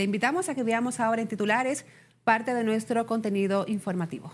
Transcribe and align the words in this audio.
Le 0.00 0.04
invitamos 0.04 0.48
a 0.48 0.54
que 0.54 0.62
veamos 0.62 0.98
ahora 0.98 1.20
en 1.20 1.28
titulares 1.28 1.84
parte 2.24 2.54
de 2.54 2.64
nuestro 2.64 3.04
contenido 3.04 3.66
informativo. 3.68 4.32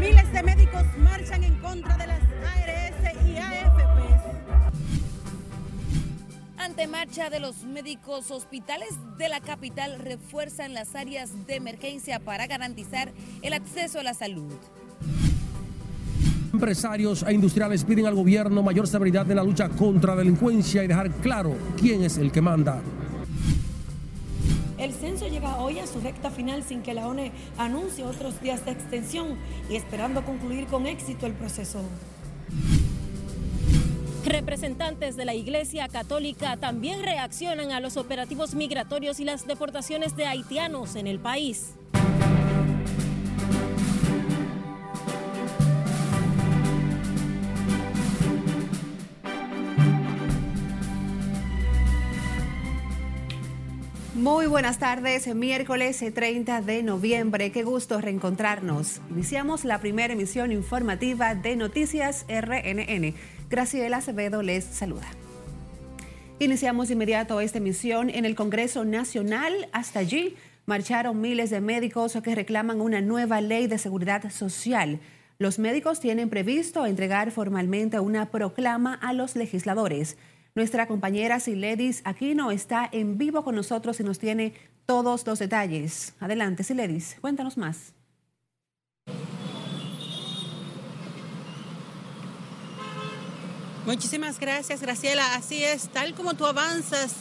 Miles 0.00 0.32
de 0.32 0.42
médicos 0.42 0.82
marchan 0.98 1.44
en 1.44 1.54
contra 1.60 1.96
de 1.96 2.08
las 2.08 2.22
ARS 2.22 3.24
y 3.24 3.36
AFPs. 3.36 4.24
Ante 6.56 6.88
marcha 6.88 7.30
de 7.30 7.38
los 7.38 7.62
médicos, 7.62 8.32
hospitales 8.32 8.98
de 9.16 9.28
la 9.28 9.38
capital 9.38 10.00
refuerzan 10.00 10.74
las 10.74 10.96
áreas 10.96 11.46
de 11.46 11.54
emergencia 11.54 12.18
para 12.18 12.48
garantizar 12.48 13.12
el 13.42 13.52
acceso 13.52 14.00
a 14.00 14.02
la 14.02 14.14
salud. 14.14 14.52
Empresarios 16.62 17.24
e 17.26 17.32
industriales 17.32 17.82
piden 17.82 18.06
al 18.06 18.14
gobierno 18.14 18.62
mayor 18.62 18.86
severidad 18.86 19.28
en 19.28 19.34
la 19.36 19.42
lucha 19.42 19.68
contra 19.68 20.14
la 20.14 20.20
delincuencia 20.20 20.84
y 20.84 20.86
dejar 20.86 21.10
claro 21.10 21.56
quién 21.76 22.04
es 22.04 22.18
el 22.18 22.30
que 22.30 22.40
manda. 22.40 22.80
El 24.78 24.92
censo 24.92 25.26
llega 25.26 25.56
hoy 25.56 25.80
a 25.80 25.88
su 25.88 26.00
recta 26.00 26.30
final 26.30 26.62
sin 26.62 26.82
que 26.82 26.94
la 26.94 27.08
ONE 27.08 27.32
anuncie 27.58 28.04
otros 28.04 28.40
días 28.40 28.64
de 28.64 28.70
extensión 28.70 29.36
y 29.68 29.74
esperando 29.74 30.24
concluir 30.24 30.68
con 30.68 30.86
éxito 30.86 31.26
el 31.26 31.32
proceso. 31.32 31.80
Representantes 34.24 35.16
de 35.16 35.24
la 35.24 35.34
Iglesia 35.34 35.88
Católica 35.88 36.56
también 36.58 37.02
reaccionan 37.02 37.72
a 37.72 37.80
los 37.80 37.96
operativos 37.96 38.54
migratorios 38.54 39.18
y 39.18 39.24
las 39.24 39.48
deportaciones 39.48 40.14
de 40.14 40.26
haitianos 40.26 40.94
en 40.94 41.08
el 41.08 41.18
país. 41.18 41.72
Muy 54.22 54.46
buenas 54.46 54.78
tardes, 54.78 55.26
miércoles 55.34 56.00
30 56.14 56.60
de 56.60 56.84
noviembre. 56.84 57.50
Qué 57.50 57.64
gusto 57.64 58.00
reencontrarnos. 58.00 59.00
Iniciamos 59.10 59.64
la 59.64 59.80
primera 59.80 60.12
emisión 60.12 60.52
informativa 60.52 61.34
de 61.34 61.56
Noticias 61.56 62.24
RNN. 62.28 63.14
Graciela 63.50 63.96
Acevedo 63.96 64.40
les 64.42 64.62
saluda. 64.62 65.08
Iniciamos 66.38 66.86
de 66.86 66.94
inmediato 66.94 67.40
esta 67.40 67.58
emisión 67.58 68.10
en 68.10 68.24
el 68.24 68.36
Congreso 68.36 68.84
Nacional. 68.84 69.68
Hasta 69.72 69.98
allí 69.98 70.36
marcharon 70.66 71.20
miles 71.20 71.50
de 71.50 71.60
médicos 71.60 72.16
que 72.22 72.36
reclaman 72.36 72.80
una 72.80 73.00
nueva 73.00 73.40
ley 73.40 73.66
de 73.66 73.78
seguridad 73.78 74.30
social. 74.30 75.00
Los 75.40 75.58
médicos 75.58 75.98
tienen 75.98 76.30
previsto 76.30 76.86
entregar 76.86 77.32
formalmente 77.32 77.98
una 77.98 78.30
proclama 78.30 78.94
a 78.94 79.14
los 79.14 79.34
legisladores. 79.34 80.16
Nuestra 80.54 80.86
compañera 80.86 81.40
Siledis 81.40 82.02
Aquino 82.04 82.50
está 82.50 82.86
en 82.92 83.16
vivo 83.16 83.42
con 83.42 83.54
nosotros 83.54 83.98
y 84.00 84.04
nos 84.04 84.18
tiene 84.18 84.52
todos 84.84 85.26
los 85.26 85.38
detalles. 85.38 86.14
Adelante, 86.20 86.62
Siledis, 86.62 87.16
cuéntanos 87.22 87.56
más. 87.56 87.94
Muchísimas 93.84 94.38
gracias, 94.38 94.80
Graciela. 94.80 95.34
Así 95.34 95.64
es, 95.64 95.88
tal 95.88 96.14
como 96.14 96.34
tú 96.34 96.46
avanzas, 96.46 97.14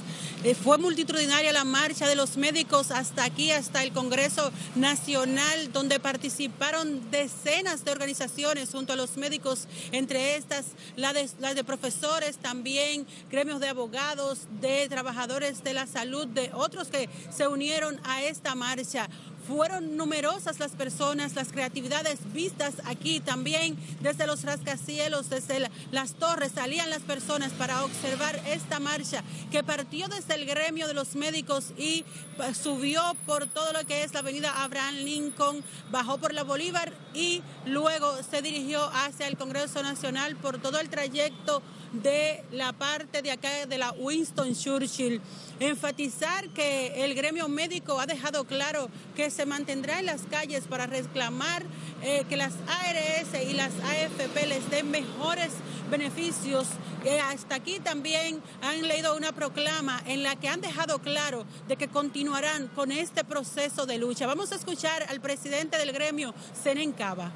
eh, 0.44 0.54
fue 0.54 0.78
multitudinaria 0.78 1.52
la 1.52 1.64
marcha 1.64 2.08
de 2.08 2.16
los 2.16 2.38
médicos 2.38 2.92
hasta 2.92 3.24
aquí, 3.24 3.52
hasta 3.52 3.84
el 3.84 3.92
Congreso 3.94 4.52
Nacional, 4.76 5.72
donde 5.74 6.00
participaron 6.00 7.10
decenas 7.10 7.84
de 7.84 7.92
organizaciones 7.92 8.70
junto 8.72 8.94
a 8.94 8.96
los 8.96 9.18
médicos, 9.18 9.68
entre 9.92 10.36
estas 10.36 10.66
las 10.96 11.56
de, 11.56 11.64
profesores, 11.64 12.38
también 12.38 13.08
gremios 13.32 13.60
de 13.60 13.70
abogados, 13.70 14.42
de 14.62 14.88
trabajadores 14.88 15.64
de 15.64 15.74
la 15.74 15.88
salud, 15.88 16.28
de 16.28 16.52
otros 16.54 16.90
que 16.90 17.10
se 17.36 17.48
unieron 17.48 18.00
a 18.04 18.22
esta 18.22 18.54
marcha. 18.54 19.10
Fueron 19.48 19.98
numerosas 19.98 20.60
las 20.60 20.72
personas, 20.72 21.36
las 21.36 21.52
creatividades 21.52 22.20
vistas 22.34 22.76
aquí 22.86 23.20
también 23.20 23.76
desde 24.02 24.28
los 24.28 24.44
rascacielos, 24.44 25.30
desde 25.30 25.70
las 25.92 26.14
torres, 26.14 26.52
salían 26.54 26.90
las 26.90 27.02
personas 27.02 27.52
para 27.54 27.84
observar 27.84 28.40
esta 28.48 28.80
marcha 28.80 29.24
que 29.52 29.64
partió 29.64 30.08
desde 30.08 30.36
el 30.36 30.46
gremio 30.46 30.88
de 30.88 30.94
los 30.94 31.16
médicos 31.16 31.74
y 31.78 32.06
pues, 32.38 32.58
subió 32.58 33.02
por 33.26 33.48
todo 33.48 33.74
lo 33.74 33.86
que 33.86 34.04
es 34.04 34.14
la 34.14 34.20
avenida 34.20 34.64
Abraham 34.64 34.96
Lincoln, 34.96 35.64
bajó 35.90 36.18
por 36.18 36.34
la 36.34 36.44
Bolívar 36.44 36.94
y 37.14 37.42
luego 37.66 38.12
se 38.24 38.42
dirigió 38.42 38.84
hacia 38.94 39.28
el 39.28 39.38
Congreso 39.38 39.82
Nacional 39.82 40.36
por 40.36 40.62
todo 40.62 40.80
el 40.80 40.90
trayecto 40.90 41.62
de 41.92 42.44
la 42.52 42.72
parte 42.74 43.22
de 43.22 43.32
acá 43.32 43.66
de 43.66 43.78
la 43.78 43.92
Winston 43.92 44.56
Churchill. 44.56 45.22
Enfatizar 45.60 46.50
que 46.50 47.04
el 47.04 47.16
gremio 47.16 47.50
médico 47.50 48.00
ha 48.00 48.06
dejado 48.06 48.46
claro 48.46 48.90
que 49.16 49.30
se 49.32 49.46
mantendrá 49.46 50.00
en 50.00 50.06
las 50.06 50.22
calles 50.24 50.66
para 50.68 50.86
reclamar 50.88 51.64
eh, 52.04 52.26
que 52.30 52.38
las 52.38 52.54
ARS 52.68 53.44
y 53.50 53.54
las 53.54 53.72
AFP 53.74 54.46
les 54.48 54.70
den 54.70 54.92
mejores 54.92 55.50
beneficios. 55.90 56.68
Eh, 57.04 57.20
hasta 57.20 57.56
aquí 57.56 57.80
también 57.80 58.42
han 58.62 58.88
leído 58.88 59.16
una 59.16 59.32
proclama 59.32 60.02
en 60.06 60.24
la 60.24 60.36
que 60.36 60.48
han 60.48 60.62
dejado 60.62 61.00
claro 61.00 61.46
de 61.68 61.78
que 61.78 61.88
continuarán 61.88 62.68
con 62.70 62.92
este 62.92 63.24
proceso 63.24 63.86
de 63.86 63.98
lucha. 63.98 64.28
Vamos 64.28 64.52
a 64.52 64.56
escuchar 64.56 65.04
al 65.10 65.20
presidente 65.22 65.78
del 65.78 65.92
gremio, 65.92 66.34
Senen 66.64 66.92
Cava. 66.92 67.32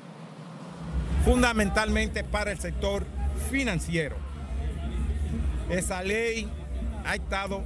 Fundamentalmente 1.24 2.24
para 2.24 2.52
el 2.52 2.60
sector 2.60 3.06
financiero. 3.50 4.16
Esa 5.70 6.04
ley 6.04 6.48
ha 7.06 7.16
estado 7.16 7.64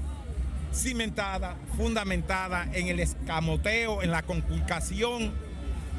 cimentada, 0.73 1.55
fundamentada 1.77 2.67
en 2.73 2.87
el 2.87 2.99
escamoteo, 2.99 4.01
en 4.01 4.11
la 4.11 4.21
conculcación 4.23 5.31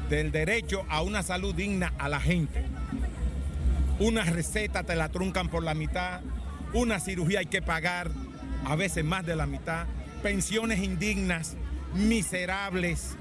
del 0.09 0.31
derecho 0.31 0.85
a 0.89 1.01
una 1.01 1.23
salud 1.23 1.53
digna 1.55 1.93
a 1.97 2.09
la 2.09 2.19
gente. 2.19 2.65
Una 3.99 4.23
receta 4.23 4.83
te 4.83 4.95
la 4.95 5.09
truncan 5.09 5.49
por 5.49 5.63
la 5.63 5.73
mitad, 5.73 6.21
una 6.73 6.99
cirugía 6.99 7.39
hay 7.39 7.45
que 7.45 7.61
pagar 7.61 8.09
a 8.65 8.75
veces 8.75 9.03
más 9.03 9.25
de 9.25 9.35
la 9.35 9.45
mitad, 9.45 9.85
pensiones 10.23 10.79
indignas, 10.79 11.55
miserables. 11.93 13.15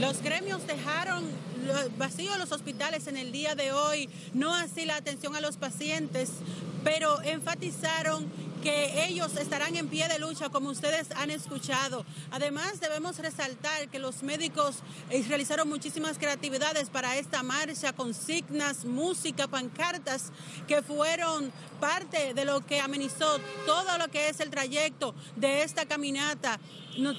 Los 0.00 0.22
gremios 0.22 0.66
dejaron 0.66 1.24
vacíos 1.98 2.38
los 2.38 2.52
hospitales 2.52 3.06
en 3.06 3.16
el 3.16 3.32
día 3.32 3.54
de 3.54 3.72
hoy, 3.72 4.08
no 4.34 4.54
así 4.54 4.84
la 4.84 4.96
atención 4.96 5.34
a 5.36 5.40
los 5.40 5.56
pacientes, 5.56 6.30
pero 6.84 7.20
enfatizaron 7.22 8.26
que 8.60 9.06
ellos 9.06 9.36
estarán 9.36 9.74
en 9.76 9.88
pie 9.88 10.06
de 10.08 10.18
lucha, 10.18 10.50
como 10.50 10.68
ustedes 10.70 11.08
han 11.16 11.30
escuchado. 11.30 12.04
Además, 12.30 12.80
debemos 12.80 13.18
resaltar 13.18 13.88
que 13.88 13.98
los 13.98 14.22
médicos 14.22 14.76
eh, 15.08 15.24
realizaron 15.28 15.68
muchísimas 15.68 16.18
creatividades 16.18 16.90
para 16.90 17.16
esta 17.16 17.42
marcha, 17.42 17.92
consignas, 17.94 18.84
música, 18.84 19.48
pancartas, 19.48 20.30
que 20.68 20.82
fueron 20.82 21.50
parte 21.80 22.34
de 22.34 22.44
lo 22.44 22.64
que 22.66 22.80
amenizó 22.80 23.38
todo 23.64 23.96
lo 23.98 24.08
que 24.08 24.28
es 24.28 24.40
el 24.40 24.50
trayecto 24.50 25.14
de 25.36 25.62
esta 25.62 25.86
caminata. 25.86 26.60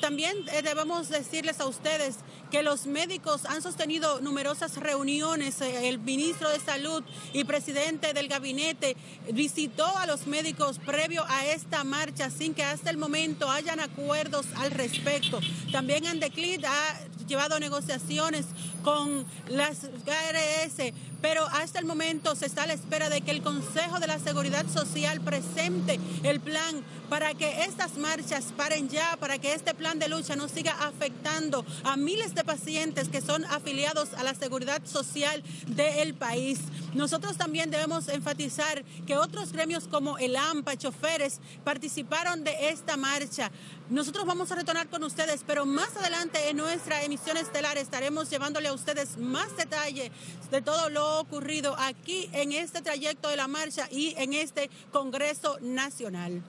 También 0.01 0.37
eh, 0.51 0.61
debemos 0.61 1.09
decirles 1.09 1.59
a 1.59 1.67
ustedes 1.67 2.17
que 2.51 2.63
los 2.63 2.85
médicos 2.85 3.45
han 3.45 3.61
sostenido 3.61 4.19
numerosas 4.21 4.77
reuniones. 4.77 5.61
Eh, 5.61 5.87
el 5.87 5.99
ministro 5.99 6.49
de 6.49 6.59
Salud 6.59 7.03
y 7.33 7.43
presidente 7.45 8.13
del 8.13 8.27
gabinete 8.27 8.97
visitó 9.31 9.97
a 9.97 10.05
los 10.05 10.27
médicos 10.27 10.79
previo 10.79 11.23
a 11.27 11.45
esta 11.45 11.83
marcha 11.83 12.29
sin 12.29 12.53
que 12.53 12.63
hasta 12.63 12.89
el 12.89 12.97
momento 12.97 13.49
hayan 13.49 13.79
acuerdos 13.79 14.45
al 14.57 14.71
respecto. 14.71 15.39
También 15.71 16.05
Andeclit 16.05 16.65
ha 16.65 16.99
llevado 17.27 17.59
negociaciones 17.59 18.45
con 18.83 19.25
las 19.47 19.79
KRS, 20.05 20.93
pero 21.21 21.45
hasta 21.47 21.79
el 21.79 21.85
momento 21.85 22.35
se 22.35 22.45
está 22.45 22.63
a 22.63 22.67
la 22.67 22.73
espera 22.73 23.09
de 23.09 23.21
que 23.21 23.31
el 23.31 23.41
Consejo 23.41 23.99
de 23.99 24.07
la 24.07 24.19
Seguridad 24.19 24.65
Social 24.67 25.21
presente 25.21 25.99
el 26.23 26.39
plan 26.39 26.83
para 27.09 27.33
que 27.33 27.63
estas 27.63 27.97
marchas 27.97 28.53
paren 28.55 28.89
ya, 28.89 29.17
para 29.19 29.37
que 29.37 29.53
este 29.53 29.73
plan 29.73 29.99
de 29.99 30.07
lucha 30.07 30.35
no 30.35 30.47
siga 30.47 30.71
afectando 30.79 31.65
a 31.83 31.97
miles 31.97 32.33
de 32.33 32.43
pacientes 32.43 33.09
que 33.09 33.21
son 33.21 33.45
afiliados 33.45 34.13
a 34.13 34.23
la 34.23 34.33
seguridad 34.33 34.81
social 34.85 35.43
del 35.67 36.13
país. 36.13 36.59
Nosotros 36.93 37.37
también 37.37 37.69
debemos 37.69 38.07
enfatizar 38.07 38.83
que 39.05 39.17
otros 39.17 39.51
gremios 39.51 39.87
como 39.87 40.17
el 40.17 40.35
AMPA, 40.35 40.77
choferes, 40.77 41.39
participaron 41.63 42.43
de 42.43 42.69
esta 42.69 42.97
marcha. 42.97 43.51
Nosotros 43.91 44.25
vamos 44.25 44.49
a 44.49 44.55
retornar 44.55 44.87
con 44.87 45.03
ustedes, 45.03 45.43
pero 45.45 45.65
más 45.65 45.97
adelante 45.97 46.49
en 46.49 46.55
nuestra 46.55 47.03
emisión 47.03 47.35
estelar 47.35 47.77
estaremos 47.77 48.29
llevándole 48.29 48.69
a 48.69 48.73
ustedes 48.73 49.17
más 49.17 49.57
detalle 49.57 50.13
de 50.49 50.61
todo 50.61 50.89
lo 50.89 51.19
ocurrido 51.19 51.75
aquí 51.77 52.29
en 52.31 52.53
este 52.53 52.81
trayecto 52.81 53.27
de 53.27 53.35
la 53.35 53.49
marcha 53.49 53.89
y 53.91 54.15
en 54.17 54.31
este 54.31 54.69
Congreso 54.93 55.57
Nacional. 55.59 56.41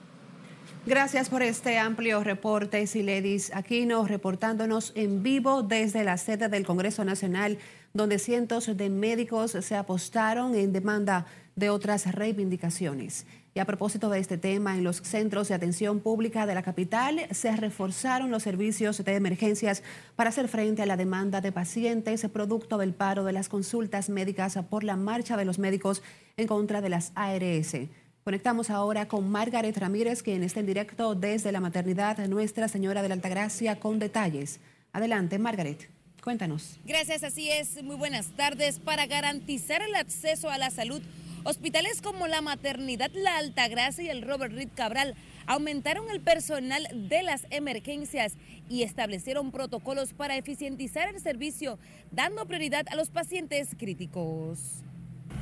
Gracias 0.85 1.27
por 1.27 1.41
este 1.41 1.77
amplio 1.77 2.23
reporte, 2.23 2.87
Siledis 2.87 3.53
Aquino, 3.53 4.07
reportándonos 4.07 4.93
en 4.95 5.21
vivo 5.21 5.63
desde 5.63 6.05
la 6.05 6.15
sede 6.15 6.47
del 6.47 6.65
Congreso 6.65 7.03
Nacional, 7.03 7.57
donde 7.93 8.19
cientos 8.19 8.77
de 8.77 8.89
médicos 8.89 9.51
se 9.51 9.75
apostaron 9.75 10.55
en 10.55 10.71
demanda 10.71 11.25
de 11.57 11.69
otras 11.69 12.09
reivindicaciones. 12.09 13.25
Y 13.55 13.59
a 13.59 13.65
propósito 13.65 14.09
de 14.09 14.19
este 14.19 14.39
tema, 14.39 14.75
en 14.75 14.83
los 14.83 14.97
centros 14.97 15.47
de 15.47 15.53
atención 15.53 15.99
pública 15.99 16.47
de 16.47 16.55
la 16.55 16.63
capital 16.63 17.27
se 17.29 17.55
reforzaron 17.55 18.31
los 18.31 18.41
servicios 18.41 19.03
de 19.03 19.15
emergencias 19.15 19.83
para 20.15 20.31
hacer 20.31 20.47
frente 20.47 20.81
a 20.81 20.87
la 20.87 20.97
demanda 20.97 21.39
de 21.39 21.51
pacientes 21.51 22.27
producto 22.33 22.79
del 22.79 22.93
paro 22.93 23.23
de 23.23 23.33
las 23.33 23.49
consultas 23.49 24.09
médicas 24.09 24.57
por 24.69 24.83
la 24.83 24.95
marcha 24.95 25.37
de 25.37 25.45
los 25.45 25.59
médicos 25.59 26.01
en 26.35 26.47
contra 26.47 26.81
de 26.81 26.89
las 26.89 27.11
ARS. 27.13 27.75
Conectamos 28.23 28.69
ahora 28.69 29.07
con 29.07 29.29
Margaret 29.29 29.77
Ramírez, 29.77 30.23
quien 30.23 30.43
está 30.43 30.61
en 30.61 30.65
directo 30.65 31.13
desde 31.13 31.51
la 31.51 31.59
maternidad 31.59 32.25
Nuestra 32.27 32.67
Señora 32.67 33.01
de 33.01 33.09
la 33.09 33.15
Altagracia 33.15 33.79
con 33.79 33.99
detalles. 33.99 34.61
Adelante, 34.93 35.37
Margaret. 35.37 35.89
Cuéntanos. 36.23 36.79
Gracias, 36.85 37.23
así 37.23 37.49
es. 37.49 37.83
Muy 37.83 37.97
buenas 37.97 38.27
tardes. 38.37 38.79
Para 38.79 39.05
garantizar 39.07 39.81
el 39.81 39.93
acceso 39.93 40.49
a 40.49 40.57
la 40.57 40.69
salud, 40.69 41.01
hospitales 41.43 42.01
como 42.01 42.27
la 42.27 42.41
Maternidad 42.41 43.11
La 43.13 43.37
Altagracia 43.37 44.03
y 44.03 44.09
el 44.09 44.21
Robert 44.21 44.53
Reed 44.53 44.69
Cabral 44.75 45.15
aumentaron 45.45 46.09
el 46.09 46.21
personal 46.21 46.87
de 46.93 47.23
las 47.23 47.47
emergencias 47.49 48.35
y 48.69 48.83
establecieron 48.83 49.51
protocolos 49.51 50.13
para 50.13 50.37
eficientizar 50.37 51.13
el 51.13 51.19
servicio, 51.19 51.77
dando 52.11 52.45
prioridad 52.45 52.85
a 52.89 52.95
los 52.95 53.09
pacientes 53.09 53.75
críticos. 53.77 54.59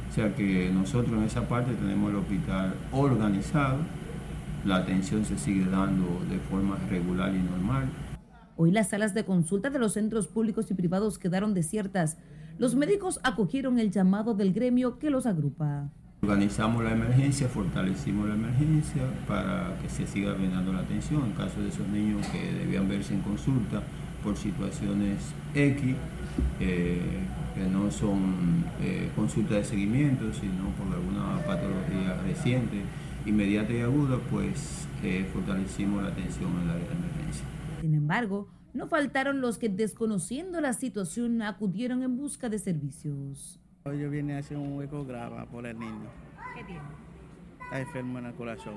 O 0.10 0.14
sea 0.14 0.34
que 0.36 0.70
nosotros 0.74 1.18
en 1.18 1.24
esa 1.24 1.48
parte 1.48 1.74
tenemos 1.74 2.10
el 2.10 2.18
hospital 2.18 2.74
organizado, 2.92 3.78
la 4.66 4.78
atención 4.78 5.26
se 5.26 5.38
sigue 5.38 5.66
dando 5.66 6.22
de 6.30 6.38
forma 6.50 6.78
regular 6.90 7.34
y 7.34 7.40
normal. 7.40 7.90
Hoy 8.64 8.70
las 8.70 8.90
salas 8.90 9.16
de 9.16 9.26
consulta 9.26 9.72
de 9.72 9.80
los 9.80 9.94
centros 9.94 10.28
públicos 10.28 10.70
y 10.70 10.76
privados 10.76 11.18
quedaron 11.18 11.56
desiertas. 11.56 12.20
Los 12.60 12.76
médicos 12.76 13.20
acogieron 13.24 13.80
el 13.80 13.90
llamado 13.90 14.36
del 14.36 14.54
gremio 14.54 15.00
que 15.00 15.10
los 15.10 15.26
agrupa. 15.26 15.90
Organizamos 16.22 16.84
la 16.84 16.92
emergencia, 16.92 17.48
fortalecimos 17.48 18.30
la 18.30 18.36
emergencia 18.36 19.02
para 19.28 19.76
que 19.82 19.90
se 19.90 20.06
siga 20.06 20.34
brindando 20.34 20.74
la 20.74 20.82
atención 20.82 21.26
en 21.26 21.32
caso 21.32 21.60
de 21.60 21.70
esos 21.70 21.88
niños 21.88 22.24
que 22.28 22.54
debían 22.54 22.88
verse 22.88 23.16
en 23.16 23.22
consulta 23.22 23.82
por 24.24 24.38
situaciones 24.38 25.18
X. 25.56 25.96
Eh, 26.60 27.02
que 27.56 27.64
no 27.68 27.90
son 27.90 28.64
eh, 28.80 29.10
consultas 29.16 29.58
de 29.58 29.64
seguimiento, 29.64 30.32
sino 30.34 30.70
por 30.78 30.96
alguna 30.96 31.44
patología 31.48 32.16
reciente, 32.28 32.84
inmediata 33.26 33.74
y 33.74 33.80
aguda, 33.80 34.20
pues 34.30 34.88
eh, 35.04 35.26
fortalecimos 35.34 36.04
la 36.04 36.10
atención 36.10 36.52
en 36.62 36.68
la 36.68 36.76
emergencia. 36.76 37.44
Sin 37.82 37.96
embargo, 37.96 38.48
no 38.74 38.88
faltaron 38.88 39.42
los 39.42 39.58
que 39.58 39.68
desconociendo 39.68 40.62
la 40.62 40.74
situación 40.74 41.42
acudieron 41.42 42.04
en 42.04 42.16
busca 42.16 42.48
de 42.48 42.60
servicios. 42.60 43.60
Yo 43.86 44.10
vine 44.12 44.36
a 44.36 44.38
hacer 44.38 44.58
un 44.58 44.84
ecograma 44.84 45.48
por 45.48 45.66
el 45.66 45.80
niño. 45.80 46.10
¿Qué 46.56 46.64
tiene? 46.64 46.82
Está 47.64 47.80
enfermo 47.80 48.20
en 48.20 48.26
el 48.28 48.34
corazón. 48.36 48.76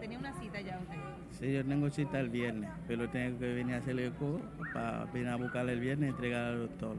¿Tenía 0.00 0.18
una 0.18 0.32
cita 0.40 0.60
ya 0.60 0.78
usted? 0.80 0.96
Sí, 1.38 1.52
yo 1.52 1.64
tengo 1.64 1.88
cita 1.88 2.18
el 2.18 2.30
viernes, 2.30 2.68
pero 2.88 3.08
tengo 3.08 3.38
que 3.38 3.54
venir 3.54 3.76
a 3.76 3.78
hacer 3.78 3.90
el 3.90 4.12
eco 4.12 4.40
para 4.74 5.04
venir 5.06 5.28
a 5.28 5.36
buscarle 5.36 5.74
el 5.74 5.80
viernes 5.80 6.08
y 6.08 6.10
entregar 6.10 6.44
al 6.46 6.58
doctor. 6.66 6.96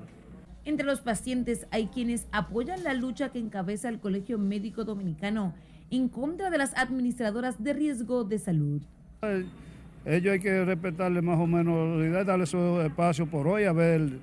Entre 0.63 0.85
los 0.85 1.01
pacientes 1.01 1.67
hay 1.71 1.87
quienes 1.87 2.27
apoyan 2.31 2.83
la 2.83 2.93
lucha 2.93 3.29
que 3.29 3.39
encabeza 3.39 3.89
el 3.89 3.99
Colegio 3.99 4.39
Médico 4.39 4.85
Dominicano 4.85 5.53
en 5.91 6.07
contra 6.07 6.49
de 6.49 6.57
las 6.57 6.75
administradoras 6.77 7.61
de 7.61 7.73
riesgo 7.73 8.23
de 8.23 8.39
salud. 8.39 8.81
Ellos 10.05 10.33
hay 10.33 10.39
que 10.39 10.65
respetarle 10.65 11.21
más 11.21 11.39
o 11.39 11.45
menos, 11.45 12.25
darle 12.25 12.45
su 12.45 12.81
espacio 12.81 13.25
por 13.27 13.47
hoy 13.47 13.65
a 13.65 13.73
ver 13.73 14.19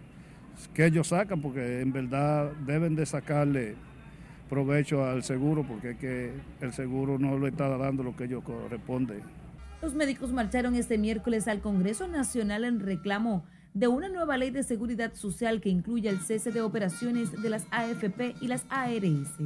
qué 0.75 0.87
ellos 0.87 1.09
sacan, 1.09 1.41
porque 1.41 1.81
en 1.81 1.93
verdad 1.93 2.51
deben 2.67 2.97
de 2.97 3.05
sacarle 3.07 3.75
provecho 4.49 5.05
al 5.05 5.23
seguro 5.23 5.65
porque 5.65 5.91
es 5.91 5.99
que 5.99 6.33
el 6.61 6.73
seguro 6.73 7.19
no 7.19 7.39
le 7.39 7.49
está 7.49 7.69
dando 7.77 8.03
lo 8.03 8.17
que 8.17 8.25
ellos 8.25 8.43
corresponde. 8.45 9.21
Los 9.83 9.95
médicos 9.95 10.33
marcharon 10.33 10.75
este 10.75 10.99
miércoles 10.99 11.49
al 11.49 11.61
Congreso 11.61 12.09
Nacional 12.09 12.65
en 12.65 12.81
reclamo 12.81 13.45
de 13.75 13.89
una 13.89 14.09
nueva 14.09 14.39
ley 14.39 14.51
de 14.51 14.63
seguridad 14.63 15.15
social 15.15 15.61
que 15.61 15.69
incluya 15.69 16.11
el 16.11 16.21
cese 16.21 16.51
de 16.51 16.63
operaciones 16.63 17.43
de 17.43 17.51
las 17.51 17.67
AFP 17.71 18.35
y 18.41 18.49
las 18.49 18.65
ARS. 18.71 19.37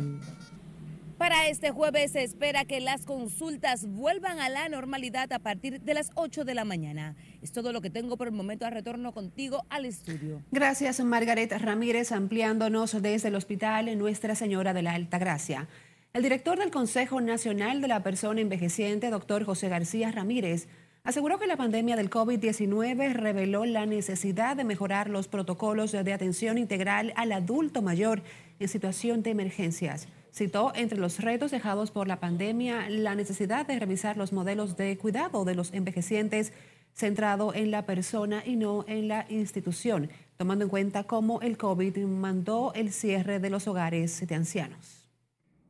Para 1.21 1.49
este 1.49 1.71
jueves 1.71 2.13
se 2.13 2.23
espera 2.23 2.65
que 2.65 2.81
las 2.81 3.05
consultas 3.05 3.87
vuelvan 3.87 4.41
a 4.41 4.49
la 4.49 4.71
normalidad 4.71 5.31
a 5.35 5.39
partir 5.39 5.83
de 5.83 5.93
las 5.93 6.09
8 6.15 6.47
de 6.47 6.55
la 6.55 6.65
mañana. 6.65 7.15
Es 7.43 7.53
todo 7.53 7.75
lo 7.75 7.83
que 7.83 7.91
tengo 7.91 8.17
por 8.17 8.29
el 8.29 8.33
momento. 8.33 8.65
A 8.65 8.71
retorno 8.71 9.13
contigo 9.13 9.67
al 9.69 9.85
estudio. 9.85 10.41
Gracias, 10.51 10.99
Margaret 11.01 11.53
Ramírez, 11.53 12.11
ampliándonos 12.13 13.03
desde 13.03 13.29
el 13.29 13.35
hospital 13.35 13.99
Nuestra 13.99 14.35
Señora 14.35 14.73
de 14.73 14.81
la 14.81 14.95
Alta 14.95 15.19
Gracia. 15.19 15.69
El 16.15 16.23
director 16.23 16.59
del 16.59 16.71
Consejo 16.71 17.21
Nacional 17.21 17.83
de 17.83 17.89
la 17.89 18.03
Persona 18.03 18.41
Envejeciente, 18.41 19.11
doctor 19.11 19.45
José 19.45 19.69
García 19.69 20.11
Ramírez, 20.11 20.69
aseguró 21.05 21.39
que 21.39 21.47
la 21.47 21.59
pandemia 21.59 21.97
del 21.97 22.09
COVID-19 22.09 23.13
reveló 23.13 23.67
la 23.67 23.85
necesidad 23.85 24.57
de 24.57 24.65
mejorar 24.65 25.11
los 25.11 25.29
protocolos 25.29 25.93
de 25.93 26.15
atención 26.15 26.57
integral 26.57 27.13
al 27.15 27.33
adulto 27.33 27.83
mayor 27.83 28.23
en 28.59 28.69
situación 28.69 29.23
de 29.23 29.33
emergencias. 29.33 30.09
Citó 30.33 30.73
entre 30.75 30.99
los 30.99 31.21
retos 31.21 31.51
dejados 31.51 31.91
por 31.91 32.07
la 32.07 32.21
pandemia 32.21 32.89
la 32.89 33.15
necesidad 33.15 33.67
de 33.67 33.79
revisar 33.79 34.17
los 34.17 34.33
modelos 34.33 34.77
de 34.77 34.97
cuidado 34.97 35.45
de 35.45 35.55
los 35.55 35.73
envejecientes 35.73 36.53
centrado 36.93 37.55
en 37.55 37.71
la 37.71 37.87
persona 37.87 38.43
y 38.45 38.57
no 38.57 38.85
en 38.87 39.09
la 39.09 39.27
institución, 39.29 40.09
tomando 40.37 40.65
en 40.65 40.71
cuenta 40.71 41.05
cómo 41.05 41.41
el 41.41 41.57
COVID 41.57 41.99
mandó 42.07 42.73
el 42.75 42.91
cierre 42.91 43.41
de 43.41 43.51
los 43.51 43.67
hogares 43.69 44.27
de 44.27 44.35
ancianos. 44.35 45.09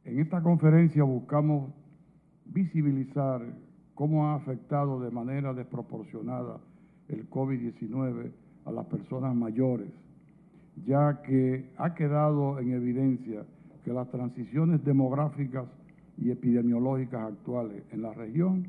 En 0.05 0.19
esta 0.19 0.43
conferencia 0.43 1.05
buscamos 1.05 1.73
visibilizar 2.45 3.43
cómo 3.95 4.29
ha 4.29 4.35
afectado 4.35 5.01
de 5.01 5.11
manera 5.11 5.53
desproporcionada 5.55 6.59
el 7.09 7.29
COVID-19 7.29 8.33
a 8.65 8.73
las 8.73 8.87
personas 8.87 9.35
mayores, 9.35 9.91
ya 10.85 11.21
que 11.23 11.71
ha 11.77 11.95
quedado 11.95 12.59
en 12.59 12.73
evidencia 12.73 13.45
que 13.85 13.93
las 13.93 14.09
transiciones 14.11 14.85
demográficas 14.85 15.67
y 16.19 16.31
epidemiológicas 16.31 17.32
actuales 17.32 17.82
en 17.93 18.03
la 18.03 18.12
región 18.12 18.67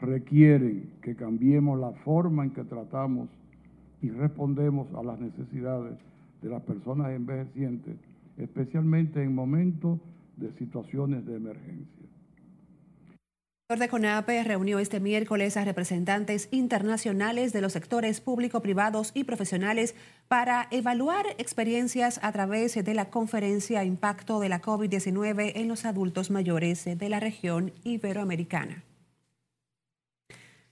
requieren 0.00 0.90
que 1.02 1.16
cambiemos 1.16 1.78
la 1.78 1.92
forma 2.04 2.44
en 2.44 2.50
que 2.50 2.64
tratamos 2.64 3.28
y 4.00 4.10
respondemos 4.10 4.86
a 4.94 5.02
las 5.02 5.18
necesidades 5.18 5.98
de 6.40 6.48
las 6.48 6.62
personas 6.62 7.10
envejecientes, 7.10 7.96
especialmente 8.36 9.22
en 9.22 9.34
momentos 9.34 9.98
de 10.36 10.52
situaciones 10.52 11.26
de 11.26 11.36
emergencia. 11.36 12.06
De 13.68 13.90
CONAPE 13.90 14.44
reunió 14.44 14.78
este 14.78 14.98
miércoles 14.98 15.58
a 15.58 15.64
representantes 15.66 16.48
internacionales 16.52 17.52
de 17.52 17.60
los 17.60 17.74
sectores 17.74 18.22
público, 18.22 18.62
privados 18.62 19.10
y 19.12 19.24
profesionales 19.24 19.94
para 20.26 20.68
evaluar 20.70 21.26
experiencias 21.36 22.18
a 22.22 22.32
través 22.32 22.82
de 22.82 22.94
la 22.94 23.10
conferencia 23.10 23.84
Impacto 23.84 24.40
de 24.40 24.48
la 24.48 24.62
COVID-19 24.62 25.52
en 25.54 25.68
los 25.68 25.84
adultos 25.84 26.30
mayores 26.30 26.86
de 26.86 27.08
la 27.10 27.20
región 27.20 27.74
iberoamericana. 27.84 28.84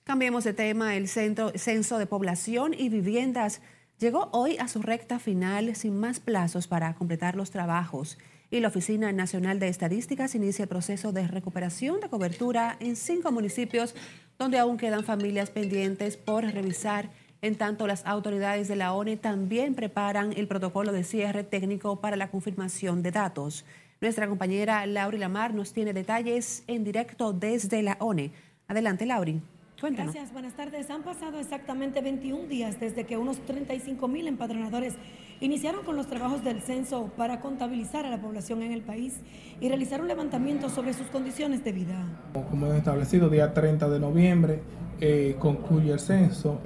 Cambiemos 0.03 0.45
de 0.45 0.55
tema. 0.55 0.97
El 0.97 1.09
Centro, 1.09 1.53
Censo 1.55 1.99
de 1.99 2.07
Población 2.07 2.73
y 2.73 2.89
Viviendas 2.89 3.61
llegó 3.99 4.31
hoy 4.33 4.57
a 4.57 4.69
su 4.69 4.81
recta 4.81 5.19
final 5.19 5.77
sin 5.77 6.01
más 6.01 6.19
plazos 6.19 6.67
para 6.67 6.95
completar 6.95 7.37
los 7.37 7.51
trabajos 7.51 8.17
y 8.51 8.61
la 8.61 8.69
Oficina 8.69 9.13
Nacional 9.13 9.59
de 9.59 9.69
Estadísticas 9.69 10.35
inicia 10.35 10.65
el 10.65 10.69
proceso 10.69 11.13
de 11.13 11.27
recuperación 11.27 12.01
de 12.01 12.09
cobertura 12.09 12.77
en 12.81 12.97
cinco 12.97 13.33
municipios 13.33 13.95
donde 14.39 14.59
aún 14.59 14.77
quedan 14.77 15.05
familias 15.05 15.51
pendientes 15.51 16.17
por 16.17 16.45
revisar. 16.45 17.11
En 17.43 17.57
tanto, 17.57 17.87
las 17.87 18.07
autoridades 18.07 18.69
de 18.69 18.77
la 18.77 18.93
ONE 18.93 19.17
también 19.17 19.75
preparan 19.75 20.33
el 20.37 20.47
protocolo 20.49 20.93
de 20.93 21.05
cierre 21.05 21.45
técnico 21.45 22.01
para 22.01 22.17
la 22.17 22.31
confirmación 22.31 23.03
de 23.03 23.11
datos. 23.11 23.65
Nuestra 24.01 24.29
compañera 24.29 24.85
Lauri 24.87 25.19
Lamar 25.19 25.55
nos 25.55 25.73
tiene 25.73 25.93
detalles 25.93 26.65
en 26.67 26.85
directo 26.85 27.33
desde 27.33 27.83
la 27.83 27.97
ONE. 28.01 28.31
Adelante, 28.69 29.07
Lauri. 29.07 29.41
Gracias, 29.81 30.33
buenas 30.33 30.55
tardes. 30.55 30.89
Han 30.91 31.03
pasado 31.03 31.39
exactamente 31.39 32.01
21 32.01 32.47
días 32.47 32.81
desde 32.81 33.05
que 33.05 33.19
unos 33.19 33.39
35 33.45 34.09
mil 34.09 34.27
empadronadores 34.27 34.95
iniciaron 35.41 35.85
con 35.85 35.97
los 35.97 36.07
trabajos 36.07 36.43
del 36.45 36.61
censo 36.61 37.11
para 37.17 37.41
contabilizar 37.41 38.07
a 38.07 38.11
la 38.11 38.21
población 38.21 38.63
en 38.63 38.73
el 38.73 38.83
país 38.83 39.21
y 39.61 39.69
realizar 39.69 40.01
un 40.01 40.09
levantamiento 40.09 40.69
sobre 40.69 40.93
sus 40.95 41.09
condiciones 41.09 41.65
de 41.65 41.73
vida. 41.73 42.05
Como 42.33 42.67
hemos 42.67 42.79
establecido, 42.79 43.29
día 43.29 43.53
30 43.53 43.89
de 43.89 44.01
noviembre 44.01 44.63
eh, 45.01 45.37
concluye 45.39 45.93
el 45.93 46.01
censo. 46.01 46.61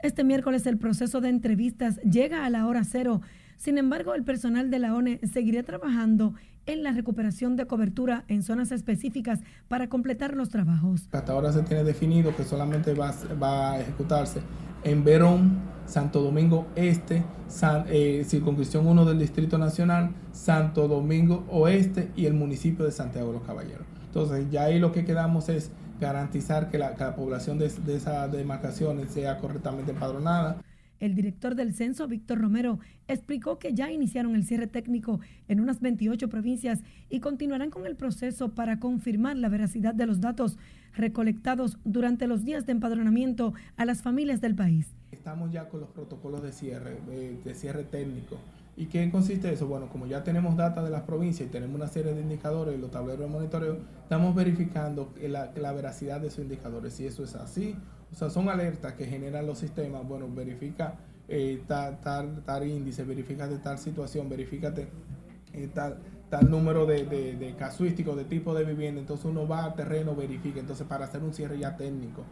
Este 0.00 0.24
miércoles 0.24 0.66
el 0.66 0.78
proceso 0.78 1.20
de 1.20 1.28
entrevistas 1.28 2.00
llega 2.02 2.44
a 2.44 2.50
la 2.50 2.66
hora 2.66 2.82
cero. 2.84 3.20
Sin 3.56 3.78
embargo, 3.78 4.14
el 4.14 4.24
personal 4.24 4.70
de 4.70 4.80
la 4.80 4.94
ONE 4.94 5.20
seguirá 5.32 5.62
trabajando 5.62 6.34
en 6.66 6.82
la 6.82 6.92
recuperación 6.92 7.56
de 7.56 7.66
cobertura 7.66 8.24
en 8.28 8.42
zonas 8.42 8.72
específicas 8.72 9.40
para 9.68 9.88
completar 9.88 10.34
los 10.34 10.48
trabajos. 10.48 11.08
Hasta 11.12 11.32
ahora 11.32 11.52
se 11.52 11.62
tiene 11.62 11.84
definido 11.84 12.34
que 12.34 12.44
solamente 12.44 12.94
va, 12.94 13.14
va 13.40 13.72
a 13.72 13.80
ejecutarse 13.80 14.40
en 14.84 15.04
Verón, 15.04 15.60
Santo 15.86 16.22
Domingo 16.22 16.66
Este, 16.76 17.22
eh, 17.88 18.24
Circunscripción 18.26 18.86
1 18.86 19.04
del 19.04 19.18
Distrito 19.18 19.58
Nacional, 19.58 20.10
Santo 20.32 20.88
Domingo 20.88 21.44
Oeste 21.50 22.10
y 22.16 22.26
el 22.26 22.34
municipio 22.34 22.84
de 22.84 22.92
Santiago 22.92 23.28
de 23.28 23.34
los 23.34 23.42
Caballeros. 23.42 23.86
Entonces, 24.06 24.50
ya 24.50 24.64
ahí 24.64 24.78
lo 24.78 24.92
que 24.92 25.04
quedamos 25.04 25.48
es 25.48 25.70
garantizar 26.00 26.70
que 26.70 26.78
la, 26.78 26.94
población 27.14 27.58
de, 27.58 27.68
de 27.68 27.96
esas 27.96 28.30
demarcaciones 28.32 29.10
sea 29.10 29.38
correctamente 29.38 29.92
empadronada. 29.92 30.60
El 31.00 31.14
director 31.14 31.56
del 31.56 31.74
censo, 31.74 32.06
Víctor 32.06 32.40
Romero, 32.40 32.78
explicó 33.08 33.58
que 33.58 33.74
ya 33.74 33.90
iniciaron 33.90 34.36
el 34.36 34.44
cierre 34.44 34.68
técnico 34.68 35.18
en 35.48 35.60
unas 35.60 35.80
28 35.80 36.28
provincias 36.28 36.80
y 37.10 37.18
continuarán 37.18 37.70
con 37.70 37.86
el 37.86 37.96
proceso 37.96 38.54
para 38.54 38.78
confirmar 38.78 39.36
la 39.36 39.48
veracidad 39.48 39.94
de 39.94 40.06
los 40.06 40.20
datos 40.20 40.58
recolectados 40.94 41.78
durante 41.84 42.26
los 42.26 42.44
días 42.44 42.66
de 42.66 42.72
empadronamiento 42.72 43.52
a 43.76 43.84
las 43.84 44.02
familias 44.02 44.40
del 44.40 44.54
país. 44.54 44.94
Estamos 45.22 45.52
ya 45.52 45.68
con 45.68 45.78
los 45.78 45.88
protocolos 45.90 46.42
de 46.42 46.50
cierre, 46.50 46.98
de, 47.06 47.54
cierre 47.54 47.84
técnico. 47.84 48.38
¿Y 48.76 48.86
qué 48.86 49.08
consiste 49.08 49.52
eso? 49.52 49.68
Bueno, 49.68 49.88
como 49.88 50.08
ya 50.08 50.24
tenemos 50.24 50.56
data 50.56 50.82
de 50.82 50.90
las 50.90 51.02
provincias 51.02 51.48
y 51.48 51.52
tenemos 51.52 51.76
una 51.76 51.86
serie 51.86 52.12
de 52.12 52.22
indicadores, 52.22 52.76
los 52.80 52.90
tableros 52.90 53.20
de 53.20 53.26
monitoreo, 53.28 53.78
estamos 54.02 54.34
verificando 54.34 55.14
la, 55.20 55.72
veracidad 55.72 56.20
de 56.20 56.26
esos 56.26 56.40
indicadores. 56.40 56.94
Si 56.94 57.06
eso 57.06 57.22
es 57.22 57.36
así 57.36 57.76
o 58.10 58.16
sea, 58.16 58.30
son 58.30 58.48
alertas 58.48 58.94
que 58.94 59.06
generan 59.06 59.46
los 59.46 59.58
sistemas. 59.58 60.04
Bueno, 60.08 60.26
verifica 60.28 60.96
eh, 61.28 61.62
tal, 61.68 62.00
tal, 62.44 62.66
índice, 62.66 63.04
verifica 63.04 63.46
de 63.46 63.58
tal 63.58 63.78
situación, 63.78 64.28
verifica 64.28 64.74
eh, 65.52 65.68
tal, 65.72 65.98
tal 66.30 66.50
número 66.50 66.84
de, 66.84 67.06
de, 67.06 67.36
de 67.36 67.54
casuísticos, 67.54 68.16
de 68.16 68.24
tipo 68.24 68.54
de 68.54 68.64
vivienda. 68.64 69.00
Entonces 69.00 69.24
uno 69.26 69.46
va 69.46 69.66
al 69.66 69.76
terreno, 69.76 70.16
verifica. 70.16 70.58
Entonces 70.58 70.84
para 70.84 71.04
hacer 71.04 71.22
un 71.22 71.32
cierre 71.32 71.60
ya 71.60 71.76
técnico. 71.76 72.24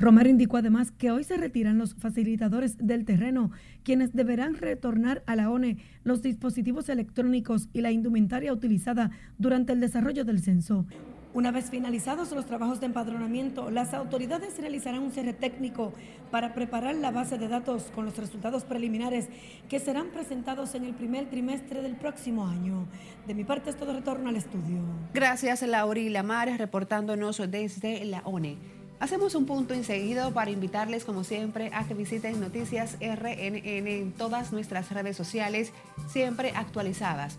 Romero 0.00 0.30
indicó 0.30 0.56
además 0.56 0.92
que 0.92 1.10
hoy 1.10 1.24
se 1.24 1.36
retiran 1.36 1.76
los 1.76 1.94
facilitadores 1.94 2.78
del 2.78 3.04
terreno, 3.04 3.50
quienes 3.84 4.14
deberán 4.14 4.54
retornar 4.54 5.22
a 5.26 5.36
la 5.36 5.50
ONE 5.50 5.76
los 6.04 6.22
dispositivos 6.22 6.88
electrónicos 6.88 7.68
y 7.74 7.82
la 7.82 7.92
indumentaria 7.92 8.50
utilizada 8.50 9.10
durante 9.36 9.74
el 9.74 9.80
desarrollo 9.80 10.24
del 10.24 10.40
censo. 10.40 10.86
Una 11.34 11.52
vez 11.52 11.70
finalizados 11.70 12.32
los 12.32 12.46
trabajos 12.46 12.80
de 12.80 12.86
empadronamiento, 12.86 13.70
las 13.70 13.92
autoridades 13.92 14.58
realizarán 14.58 15.02
un 15.02 15.12
cierre 15.12 15.34
técnico 15.34 15.92
para 16.30 16.54
preparar 16.54 16.94
la 16.96 17.10
base 17.10 17.36
de 17.36 17.46
datos 17.46 17.92
con 17.94 18.06
los 18.06 18.16
resultados 18.16 18.64
preliminares 18.64 19.28
que 19.68 19.78
serán 19.78 20.08
presentados 20.08 20.74
en 20.74 20.86
el 20.86 20.94
primer 20.94 21.28
trimestre 21.28 21.82
del 21.82 21.94
próximo 21.94 22.46
año. 22.46 22.88
De 23.28 23.34
mi 23.34 23.44
parte 23.44 23.68
es 23.68 23.76
todo 23.76 23.92
retorno 23.92 24.30
al 24.30 24.36
estudio. 24.36 24.80
Gracias, 25.12 25.62
Lauri 25.62 26.08
Lamares, 26.08 26.56
reportándonos 26.56 27.40
desde 27.50 28.02
la 28.06 28.22
ONE. 28.22 28.79
Hacemos 29.00 29.34
un 29.34 29.46
punto 29.46 29.74
enseguida 29.74 30.30
para 30.30 30.50
invitarles, 30.50 31.04
como 31.04 31.24
siempre, 31.24 31.70
a 31.72 31.88
que 31.88 31.94
visiten 31.94 32.38
Noticias 32.38 32.98
RNN 33.00 33.56
en 33.64 34.12
todas 34.12 34.52
nuestras 34.52 34.90
redes 34.90 35.16
sociales, 35.16 35.72
siempre 36.06 36.52
actualizadas 36.54 37.38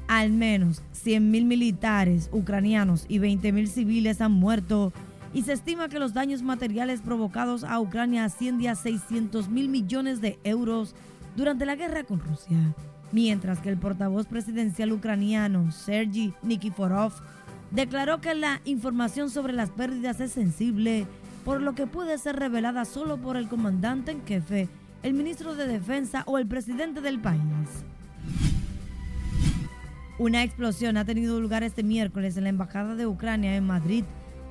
Al 0.09 0.31
menos 0.33 0.83
100.000 1.05 1.45
militares 1.45 2.29
ucranianos 2.33 3.07
y 3.09 3.19
20.000 3.19 3.67
civiles 3.67 4.21
han 4.21 4.33
muerto 4.33 4.93
y 5.33 5.43
se 5.43 5.53
estima 5.53 5.89
que 5.89 5.99
los 5.99 6.13
daños 6.13 6.43
materiales 6.43 7.01
provocados 7.01 7.65
a 7.65 7.81
Ucrania 7.81 8.25
ascienden 8.25 8.71
a 8.71 8.75
600 8.75 9.49
mil 9.49 9.69
millones 9.69 10.21
de 10.21 10.39
euros 10.45 10.95
durante 11.37 11.67
la 11.67 11.77
guerra 11.77 12.03
con 12.05 12.21
Rusia, 12.21 12.59
mientras 13.13 13.61
que 13.61 13.69
el 13.69 13.77
portavoz 13.77 14.27
presidencial 14.27 14.93
ucraniano 14.93 15.71
Sergei 15.71 16.35
Nikiforov 16.43 17.13
declaró 17.71 18.21
que 18.21 18.35
la 18.35 18.61
información 18.65 19.31
sobre 19.31 19.53
las 19.53 19.71
pérdidas 19.71 20.21
es 20.21 20.33
sensible, 20.33 21.07
por 21.45 21.61
lo 21.61 21.75
que 21.75 21.87
puede 21.87 22.19
ser 22.19 22.37
revelada 22.37 22.85
solo 22.85 23.17
por 23.19 23.37
el 23.37 23.49
comandante 23.49 24.13
en 24.13 24.25
jefe, 24.27 24.69
el 25.03 25.15
ministro 25.15 25.55
de 25.55 25.67
Defensa 25.67 26.23
o 26.27 26.39
el 26.39 26.47
presidente 26.47 27.01
del 27.01 27.21
país. 27.21 27.41
Una 30.19 30.43
explosión 30.43 30.99
ha 30.99 31.07
tenido 31.07 31.41
lugar 31.41 31.63
este 31.63 31.83
miércoles 31.83 32.37
en 32.37 32.45
la 32.45 32.51
Embajada 32.51 32.95
de 32.95 33.07
Ucrania 33.07 33.57
en 33.57 33.67
Madrid, 33.67 34.05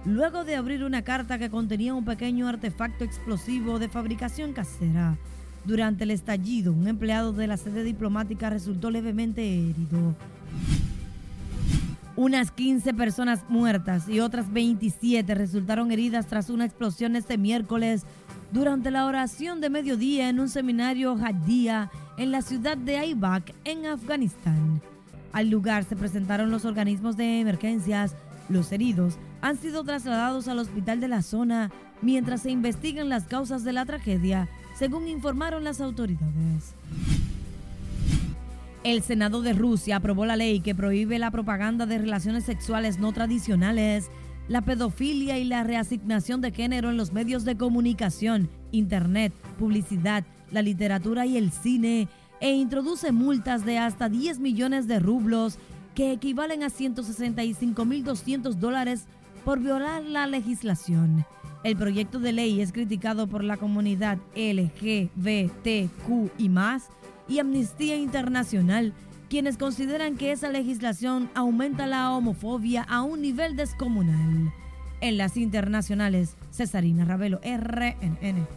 luego 0.04 0.44
de 0.44 0.56
abrir 0.56 0.84
una 0.84 1.04
carta 1.04 1.38
que 1.38 1.52
contenía 1.52 1.94
un 1.94 2.06
pequeño 2.06 2.48
artefacto 2.48 3.04
explosivo 3.04 3.78
de 3.78 3.90
fabricación 3.90 4.54
casera. 4.54 5.18
Durante 5.66 6.06
el 6.06 6.12
estallido, 6.12 6.74
un 6.74 6.88
empleado 6.88 7.34
de 7.34 7.46
la 7.46 7.58
sede 7.58 7.84
diplomática 7.84 8.50
resultó 8.50 8.90
levemente 8.90 9.44
herido 9.44 10.16
unas 12.20 12.52
15 12.52 12.94
personas 12.96 13.46
muertas 13.48 14.10
y 14.10 14.20
otras 14.20 14.52
27 14.52 15.36
resultaron 15.36 15.90
heridas 15.90 16.28
tras 16.28 16.50
una 16.50 16.66
explosión 16.66 17.16
este 17.16 17.38
miércoles 17.38 18.04
durante 18.52 18.92
la 18.92 19.06
oración 19.06 19.62
de 19.62 19.70
mediodía 19.70 20.28
en 20.28 20.42
un 20.42 20.50
seminario 20.50 21.18
Hadía 21.24 21.90
en 22.18 22.32
la 22.32 22.42
ciudad 22.42 22.76
de 22.76 22.98
Aibak, 22.98 23.54
en 23.64 23.86
Afganistán. 23.86 24.82
Al 25.32 25.50
lugar 25.50 25.86
se 25.86 25.96
presentaron 25.96 26.52
los 26.52 26.66
organismos 26.66 27.16
de 27.16 27.40
emergencias. 27.40 28.18
Los 28.50 28.74
heridos 28.74 29.18
han 29.40 29.56
sido 29.56 29.86
trasladados 29.86 30.50
al 30.50 30.60
hospital 30.60 31.00
de 31.00 31.08
la 31.08 31.22
zona 31.22 31.72
mientras 32.02 32.42
se 32.42 32.52
investigan 32.52 33.08
las 33.08 33.28
causas 33.28 33.64
de 33.64 33.72
la 33.72 33.86
tragedia, 33.86 34.50
según 34.78 35.08
informaron 35.08 35.64
las 35.64 35.80
autoridades. 35.80 36.76
El 38.90 39.04
Senado 39.04 39.44
de 39.44 39.54
Rusia 39.54 39.98
aprobó 39.98 40.26
la 40.26 40.36
ley 40.36 40.62
que 40.62 40.74
prohíbe 40.74 41.20
la 41.20 41.30
propaganda 41.30 41.86
de 41.86 42.00
relaciones 42.00 42.44
sexuales 42.44 42.98
no 42.98 43.14
tradicionales, 43.14 44.10
la 44.48 44.64
pedofilia 44.64 45.38
y 45.38 45.44
la 45.44 45.64
reasignación 45.64 46.42
de 46.42 46.50
género 46.52 46.90
en 46.90 46.98
los 46.98 47.14
medios 47.14 47.46
de 47.46 47.56
comunicación, 47.56 48.50
Internet, 48.72 49.32
publicidad, 49.60 50.26
la 50.50 50.64
literatura 50.64 51.28
y 51.28 51.38
el 51.38 51.52
cine, 51.52 52.08
e 52.42 52.50
introduce 52.54 53.12
multas 53.12 53.64
de 53.64 53.78
hasta 53.78 54.10
10 54.10 54.40
millones 54.40 54.88
de 54.88 54.98
rublos, 54.98 55.60
que 55.94 56.12
equivalen 56.12 56.64
a 56.64 56.70
165.200 56.70 58.56
dólares 58.56 59.06
por 59.46 59.60
violar 59.60 60.02
la 60.02 60.26
legislación. 60.26 61.28
El 61.64 61.78
proyecto 61.78 62.18
de 62.18 62.32
ley 62.32 62.60
es 62.60 62.72
criticado 62.72 63.28
por 63.28 63.44
la 63.44 63.58
comunidad 63.58 64.18
LGBTQ 64.36 65.10
y 66.40 66.50
más 66.50 66.90
y 67.30 67.40
Amnistía 67.40 67.96
Internacional, 67.96 68.94
quienes 69.30 69.58
consideran 69.58 70.18
que 70.18 70.32
esa 70.32 70.50
legislación 70.50 71.30
aumenta 71.36 71.86
la 71.86 72.12
homofobia 72.12 72.84
a 72.84 73.04
un 73.04 73.22
nivel 73.22 73.56
descomunal. 73.56 74.52
En 75.02 75.18
las 75.18 75.38
internacionales, 75.38 76.36
Cesarina 76.52 77.06
Ravelo, 77.06 77.40
RNN. 77.44 78.48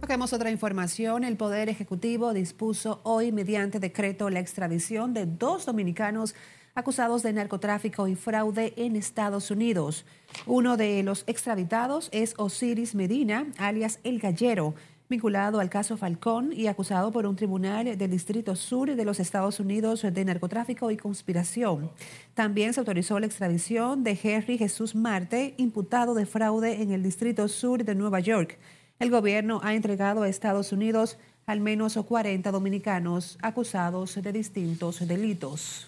Toquemos 0.00 0.32
otra 0.32 0.50
información. 0.50 1.24
El 1.24 1.36
Poder 1.36 1.68
Ejecutivo 1.68 2.32
dispuso 2.34 3.00
hoy, 3.04 3.32
mediante 3.32 3.80
decreto, 3.80 4.28
la 4.30 4.40
extradición 4.40 5.14
de 5.14 5.26
dos 5.26 5.64
dominicanos 5.64 6.34
acusados 6.74 7.22
de 7.22 7.32
narcotráfico 7.32 8.06
y 8.06 8.14
fraude 8.14 8.74
en 8.76 8.94
Estados 8.94 9.50
Unidos. 9.50 10.04
Uno 10.46 10.76
de 10.76 11.02
los 11.02 11.24
extraditados 11.26 12.08
es 12.12 12.34
Osiris 12.36 12.94
Medina, 12.94 13.46
alias 13.58 13.98
El 14.04 14.20
Gallero, 14.20 14.74
vinculado 15.08 15.60
al 15.60 15.70
caso 15.70 15.96
Falcón 15.96 16.52
y 16.52 16.66
acusado 16.66 17.10
por 17.10 17.26
un 17.26 17.36
tribunal 17.36 17.96
del 17.96 18.10
Distrito 18.10 18.54
Sur 18.54 18.94
de 18.94 19.04
los 19.04 19.20
Estados 19.20 19.58
Unidos 19.58 20.02
de 20.02 20.24
narcotráfico 20.24 20.90
y 20.90 20.96
conspiración. 20.96 21.90
También 22.34 22.74
se 22.74 22.80
autorizó 22.80 23.18
la 23.18 23.26
extradición 23.26 24.04
de 24.04 24.18
Henry 24.22 24.58
Jesús 24.58 24.94
Marte, 24.94 25.54
imputado 25.56 26.14
de 26.14 26.26
fraude 26.26 26.82
en 26.82 26.92
el 26.92 27.02
Distrito 27.02 27.48
Sur 27.48 27.84
de 27.84 27.94
Nueva 27.94 28.20
York. 28.20 28.58
El 28.98 29.10
gobierno 29.10 29.60
ha 29.62 29.74
entregado 29.74 30.22
a 30.22 30.28
Estados 30.28 30.72
Unidos 30.72 31.18
al 31.46 31.60
menos 31.60 31.96
40 31.96 32.50
dominicanos 32.50 33.38
acusados 33.40 34.20
de 34.20 34.32
distintos 34.32 35.06
delitos. 35.06 35.86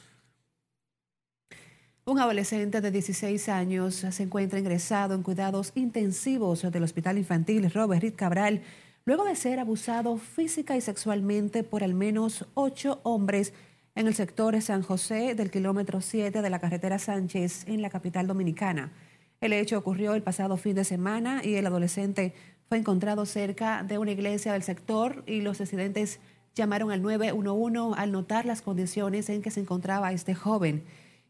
Un 2.06 2.18
adolescente 2.18 2.80
de 2.80 2.90
16 2.90 3.48
años 3.50 3.94
se 3.94 4.22
encuentra 4.22 4.58
ingresado 4.58 5.14
en 5.14 5.22
cuidados 5.22 5.72
intensivos 5.74 6.62
del 6.62 6.82
Hospital 6.82 7.18
Infantil 7.18 7.70
Robert 7.70 8.02
Reed 8.02 8.14
Cabral 8.16 8.62
luego 9.04 9.24
de 9.24 9.36
ser 9.36 9.58
abusado 9.58 10.16
física 10.16 10.76
y 10.76 10.80
sexualmente 10.80 11.62
por 11.64 11.82
al 11.82 11.94
menos 11.94 12.46
ocho 12.54 13.00
hombres 13.02 13.52
en 13.94 14.06
el 14.06 14.14
sector 14.14 14.60
San 14.62 14.82
José 14.82 15.34
del 15.34 15.50
kilómetro 15.50 16.00
7 16.00 16.42
de 16.42 16.50
la 16.50 16.58
carretera 16.58 16.98
Sánchez 16.98 17.66
en 17.66 17.82
la 17.82 17.90
capital 17.90 18.26
dominicana. 18.26 18.92
El 19.40 19.52
hecho 19.52 19.78
ocurrió 19.78 20.14
el 20.14 20.22
pasado 20.22 20.56
fin 20.56 20.74
de 20.74 20.84
semana 20.84 21.40
y 21.44 21.54
el 21.54 21.66
adolescente 21.66 22.34
fue 22.68 22.78
encontrado 22.78 23.26
cerca 23.26 23.82
de 23.82 23.98
una 23.98 24.12
iglesia 24.12 24.52
del 24.52 24.62
sector 24.62 25.24
y 25.26 25.40
los 25.40 25.58
residentes 25.58 26.20
llamaron 26.54 26.92
al 26.92 27.02
911 27.02 28.00
al 28.00 28.12
notar 28.12 28.44
las 28.44 28.62
condiciones 28.62 29.28
en 29.30 29.42
que 29.42 29.50
se 29.50 29.60
encontraba 29.60 30.12
este 30.12 30.34
joven, 30.34 30.84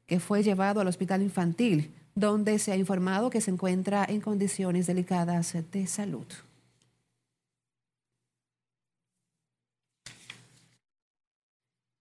que 0.07 0.21
fue 0.21 0.43
llevado 0.43 0.81
al 0.81 0.89
hospital 0.89 1.23
infantil, 1.23 1.95
donde 2.15 2.59
se 2.59 2.73
ha 2.73 2.77
informado 2.77 3.31
que 3.31 3.41
se 3.41 3.53
encuentra 3.53 4.05
en 4.09 4.21
condiciones 4.21 4.87
delicadas 4.87 5.57
de 5.71 5.87
salud. 5.87 6.27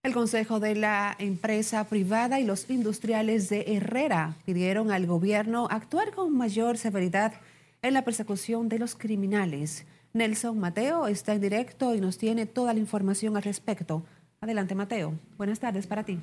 El 0.01 0.13
Consejo 0.13 0.61
de 0.61 0.75
la 0.75 1.13
Empresa 1.19 1.83
Privada 1.83 2.39
y 2.39 2.45
los 2.45 2.69
industriales 2.69 3.49
de 3.49 3.75
Herrera 3.75 4.37
pidieron 4.45 4.91
al 4.91 5.05
gobierno 5.05 5.67
actuar 5.69 6.11
con 6.11 6.37
mayor 6.37 6.77
severidad 6.77 7.33
en 7.81 7.93
la 7.93 8.05
persecución 8.05 8.69
de 8.69 8.79
los 8.79 8.95
criminales. 8.95 9.85
Nelson 10.13 10.57
Mateo 10.57 11.07
está 11.07 11.33
en 11.33 11.41
directo 11.41 11.95
y 11.95 11.99
nos 11.99 12.17
tiene 12.17 12.45
toda 12.45 12.73
la 12.73 12.79
información 12.79 13.35
al 13.35 13.43
respecto. 13.43 14.05
Adelante, 14.39 14.73
Mateo. 14.73 15.15
Buenas 15.37 15.59
tardes 15.59 15.85
para 15.85 16.05
ti. 16.05 16.17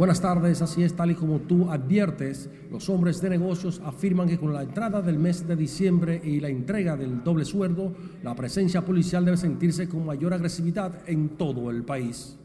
Buenas 0.00 0.22
tardes, 0.22 0.62
así 0.62 0.82
es, 0.82 0.96
tal 0.96 1.10
y 1.10 1.14
como 1.14 1.40
tú 1.40 1.70
adviertes, 1.70 2.48
los 2.70 2.88
hombres 2.88 3.20
de 3.20 3.28
negocios 3.28 3.82
afirman 3.84 4.28
que 4.28 4.38
con 4.38 4.50
la 4.50 4.62
entrada 4.62 5.02
del 5.02 5.18
mes 5.18 5.46
de 5.46 5.54
diciembre 5.56 6.18
y 6.24 6.40
la 6.40 6.48
entrega 6.48 6.96
del 6.96 7.22
doble 7.22 7.44
sueldo, 7.44 7.94
la 8.22 8.34
presencia 8.34 8.82
policial 8.82 9.26
debe 9.26 9.36
sentirse 9.36 9.90
con 9.90 10.06
mayor 10.06 10.32
agresividad 10.32 11.06
en 11.06 11.36
todo 11.36 11.70
el 11.70 11.84
país. 11.84 12.38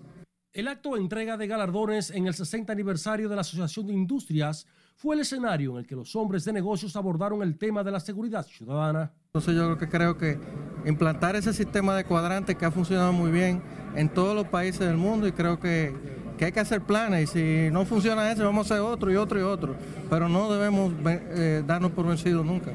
El 0.52 0.68
acto 0.68 0.96
de 0.96 1.00
entrega 1.00 1.38
de 1.38 1.48
galardones 1.48 2.10
en 2.10 2.28
el 2.28 2.34
60 2.34 2.74
aniversario 2.74 3.30
de 3.30 3.36
la 3.36 3.42
Asociación 3.42 3.88
de 3.88 3.94
Industrias 3.94 4.68
fue 4.98 5.16
el 5.16 5.22
escenario 5.22 5.72
en 5.72 5.78
el 5.78 5.88
que 5.88 5.96
los 5.96 6.14
hombres 6.18 6.44
de 6.44 6.52
negocios 6.52 6.98
abordaron 6.98 7.42
el 7.42 7.58
tema 7.58 7.86
de 7.86 7.92
la 7.92 8.02
seguridad 8.02 8.46
ciudadana. 8.46 9.14
Entonces 9.28 9.56
yo 9.56 9.78
creo 9.78 10.18
que 10.18 10.38
implantar 10.86 11.38
ese 11.38 11.54
sistema 11.54 11.96
de 11.96 12.04
cuadrantes 12.04 12.58
que 12.58 12.66
ha 12.66 12.72
funcionado 12.72 13.14
muy 13.14 13.32
bien 13.32 13.62
en 13.96 14.10
todos 14.10 14.36
los 14.36 14.48
países 14.48 14.82
del 14.82 14.98
mundo 14.98 15.26
y 15.26 15.32
creo 15.32 15.58
que, 15.58 15.94
que 16.38 16.46
hay 16.46 16.52
que 16.52 16.60
hacer 16.60 16.82
planes 16.82 17.30
y 17.36 17.68
si 17.68 17.72
no 17.72 17.86
funciona 17.86 18.32
ese 18.32 18.44
vamos 18.44 18.70
a 18.70 18.76
hacer 18.76 18.86
otro 18.86 19.12
y 19.12 19.16
otro 19.16 19.40
y 19.40 19.44
otro, 19.44 19.76
pero 20.10 20.28
no 20.28 20.52
debemos 20.52 20.94
eh, 21.06 21.64
darnos 21.66 21.92
por 21.92 22.08
vencidos 22.08 22.46
nunca. 22.46 22.72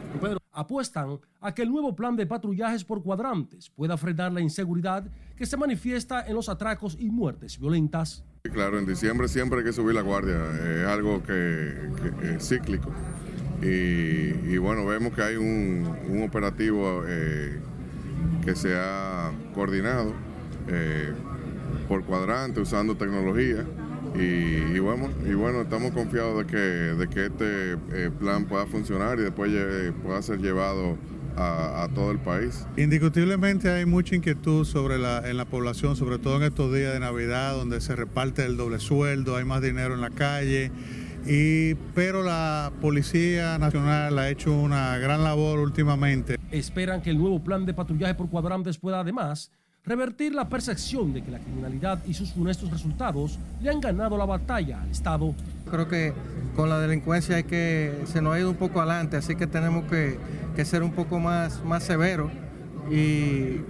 apuestan 0.53 1.19
a 1.41 1.55
que 1.55 1.63
el 1.63 1.71
nuevo 1.71 1.95
plan 1.95 2.17
de 2.17 2.27
patrullajes 2.27 2.85
por 2.85 3.03
cuadrantes 3.03 3.71
pueda 3.71 3.97
frenar 3.97 4.33
la 4.33 4.41
inseguridad 4.41 5.05
que 5.37 5.47
se 5.47 5.57
manifiesta 5.57 6.27
en 6.27 6.35
los 6.35 6.49
atracos 6.49 6.97
y 6.99 7.11
muertes 7.11 7.59
violentas. 7.59 8.25
Claro, 8.43 8.79
en 8.79 8.87
diciembre 8.87 9.29
siempre 9.29 9.59
hay 9.59 9.65
que 9.65 9.73
subir 9.73 9.95
la 9.95 10.03
guardia, 10.03 10.39
es 10.65 10.87
algo 10.87 11.23
que, 11.23 11.91
es 12.23 12.49
cíclico. 12.49 12.91
Y, 13.63 14.57
bueno, 14.57 14.87
vemos 14.87 15.13
que 15.13 15.23
hay 15.23 15.37
un, 15.37 16.23
operativo 16.27 17.05
eh, 17.07 17.61
que 18.43 18.57
se 18.57 18.75
ha 18.75 19.31
coordinado 19.55 20.15
eh, 20.69 21.13
por 21.89 22.05
cuadrante, 22.05 22.61
usando 22.61 22.97
tecnología. 22.97 23.65
Y, 24.15 24.79
bueno, 24.81 25.09
y 25.25 25.35
bueno, 25.35 25.63
estamos 25.63 25.93
confiados 25.93 26.39
de 26.39 26.47
que, 26.47 26.57
de 26.57 27.09
que 27.09 27.27
este 27.27 27.73
eh, 27.93 28.11
plan 28.19 28.45
pueda 28.45 28.67
funcionar 28.67 29.19
y 29.19 29.23
después 29.23 29.51
pueda 30.03 30.21
ser 30.21 30.41
llevado 30.41 30.99
a, 31.37 31.89
todo 31.95 32.11
el 32.11 32.19
país. 32.19 32.67
Indiscutiblemente 32.77 33.71
hay 33.71 33.87
mucha 33.87 34.15
inquietud 34.15 34.65
sobre 34.65 34.99
la, 34.99 35.29
en 35.29 35.37
la 35.37 35.45
población, 35.45 35.97
sobre 35.97 36.19
todo 36.19 36.37
en 36.37 36.43
estos 36.43 36.75
días 36.75 36.93
de 36.93 37.01
Navidad, 37.01 37.55
donde 37.55 37.81
se 37.81 37.97
reparte 37.97 38.45
el 38.45 38.57
doble 38.57 38.79
sueldo, 38.79 39.37
hay 39.37 39.45
más 39.45 39.63
dinero 39.63 39.95
en 39.95 40.01
la 40.01 40.11
calle. 40.11 40.71
Y, 41.27 41.75
pero 41.95 42.23
la 42.23 42.73
Policía 42.81 43.59
Nacional 43.59 44.19
ha 44.19 44.31
hecho 44.31 44.53
una 44.53 44.97
gran 44.99 45.23
labor 45.23 45.59
últimamente. 45.59 46.37
Esperan 46.51 47.03
que 47.03 47.11
el 47.11 47.19
nuevo 47.19 47.43
plan 47.45 47.67
de 47.67 47.75
patrullaje 47.75 48.15
por 48.15 48.31
cuadrantes 48.31 48.79
pueda 48.79 49.01
además 49.01 49.53
revertir 49.85 50.35
la 50.35 50.49
percepción 50.49 51.13
de 51.13 51.23
que 51.23 51.31
la 51.31 51.39
criminalidad 51.39 52.05
y 52.07 52.15
sus 52.15 52.33
funestos 52.33 52.71
resultados 52.71 53.39
le 53.61 53.71
han 53.71 53.81
ganado 53.81 54.17
la 54.17 54.25
batalla 54.25 54.83
al 54.83 54.91
Estado. 54.91 55.35
Creo 55.71 55.89
que 55.89 56.13
con 56.55 56.69
la 56.69 56.79
delincuencia 56.79 57.37
hay 57.37 57.45
que, 57.45 58.03
se 58.05 58.21
nos 58.21 58.35
ha 58.35 58.41
ido 58.41 58.51
un 58.51 58.57
poco 58.57 58.81
adelante, 58.81 59.17
así 59.17 59.35
que 59.37 59.47
tenemos 59.47 59.85
que, 59.85 60.19
ser 60.65 60.83
un 60.83 60.93
poco 60.93 61.19
más, 61.19 61.65
más 61.65 61.83
severos 61.85 62.31
y, 62.91 63.63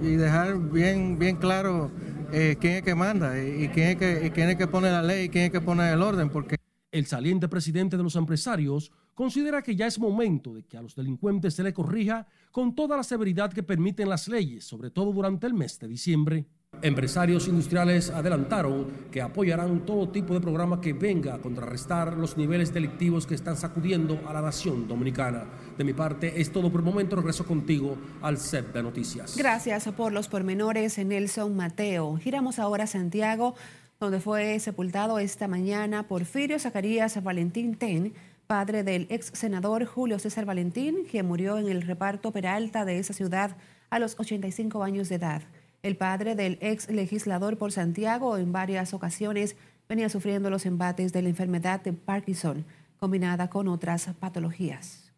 dejar 0.00 0.58
bien, 0.58 1.18
bien 1.18 1.36
claro 1.36 1.90
eh, 2.32 2.56
quién 2.58 2.74
es 2.74 2.82
que 2.82 2.94
manda 2.94 3.38
y 3.38 3.68
quién 3.68 3.88
es 3.88 3.96
que, 3.96 4.26
y 4.26 4.30
quién 4.30 4.48
es 4.48 4.56
que 4.56 4.66
pone 4.66 4.90
la 4.90 5.02
ley 5.02 5.26
y 5.26 5.28
quién 5.28 5.44
es 5.44 5.50
que 5.50 5.60
pone 5.60 5.90
el 5.92 6.00
orden. 6.02 6.30
Porque... 6.30 6.56
El 6.90 7.06
saliente 7.06 7.48
presidente 7.48 7.96
de 7.96 8.04
los 8.04 8.14
empresarios 8.14 8.92
considera 9.14 9.62
que 9.62 9.76
ya 9.76 9.86
es 9.86 9.98
momento 9.98 10.54
de 10.54 10.64
que 10.64 10.76
a 10.76 10.82
los 10.82 10.94
delincuentes 10.94 11.54
se 11.54 11.62
le 11.62 11.72
corrija 11.72 12.26
con 12.50 12.74
toda 12.74 12.96
la 12.96 13.02
severidad 13.02 13.52
que 13.52 13.62
permiten 13.62 14.08
las 14.08 14.28
leyes, 14.28 14.64
sobre 14.64 14.90
todo 14.90 15.12
durante 15.12 15.46
el 15.46 15.54
mes 15.54 15.78
de 15.78 15.88
diciembre. 15.88 16.46
Empresarios 16.82 17.48
industriales 17.48 18.10
adelantaron 18.10 18.86
que 19.10 19.22
apoyarán 19.22 19.86
todo 19.86 20.08
tipo 20.08 20.34
de 20.34 20.40
programa 20.40 20.80
que 20.80 20.92
venga 20.92 21.34
a 21.34 21.38
contrarrestar 21.38 22.16
los 22.16 22.36
niveles 22.36 22.74
delictivos 22.74 23.26
que 23.26 23.34
están 23.34 23.56
sacudiendo 23.56 24.20
a 24.26 24.32
la 24.32 24.42
nación 24.42 24.86
dominicana. 24.86 25.44
De 25.78 25.84
mi 25.84 25.92
parte 25.92 26.40
es 26.40 26.52
todo 26.52 26.70
por 26.70 26.80
el 26.80 26.84
momento. 26.84 27.16
Regreso 27.16 27.46
contigo 27.46 27.96
al 28.20 28.38
set 28.38 28.72
de 28.72 28.82
noticias. 28.82 29.36
Gracias 29.36 29.88
por 29.96 30.12
los 30.12 30.28
pormenores, 30.28 30.98
Nelson 30.98 31.56
Mateo. 31.56 32.16
Giramos 32.16 32.58
ahora 32.58 32.84
a 32.84 32.88
Santiago, 32.88 33.54
donde 34.00 34.20
fue 34.20 34.58
sepultado 34.58 35.18
esta 35.18 35.48
mañana 35.48 36.08
Porfirio 36.08 36.58
Zacarías 36.58 37.22
Valentín 37.22 37.76
Ten 37.76 38.12
padre 38.46 38.82
del 38.84 39.06
ex 39.10 39.30
senador 39.32 39.84
Julio 39.84 40.18
César 40.18 40.44
Valentín, 40.44 41.04
quien 41.10 41.26
murió 41.26 41.58
en 41.58 41.68
el 41.68 41.82
reparto 41.82 42.32
Peralta 42.32 42.84
de 42.84 42.98
esa 42.98 43.12
ciudad 43.12 43.56
a 43.90 43.98
los 43.98 44.18
85 44.18 44.82
años 44.82 45.08
de 45.08 45.16
edad. 45.16 45.42
El 45.82 45.96
padre 45.96 46.34
del 46.34 46.58
ex 46.60 46.88
legislador 46.90 47.58
por 47.58 47.72
Santiago 47.72 48.38
en 48.38 48.52
varias 48.52 48.94
ocasiones 48.94 49.56
venía 49.88 50.08
sufriendo 50.08 50.50
los 50.50 50.66
embates 50.66 51.12
de 51.12 51.22
la 51.22 51.28
enfermedad 51.28 51.82
de 51.82 51.92
Parkinson, 51.92 52.64
combinada 52.98 53.50
con 53.50 53.68
otras 53.68 54.08
patologías. 54.18 55.12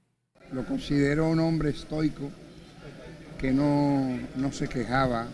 Lo 0.53 0.65
considero 0.65 1.29
un 1.29 1.41
hombre 1.41 1.71
estoico 1.71 2.31
que 3.39 3.53
no, 3.53 4.19
no 4.37 4.53
se 4.53 4.69
quejaba 4.69 5.29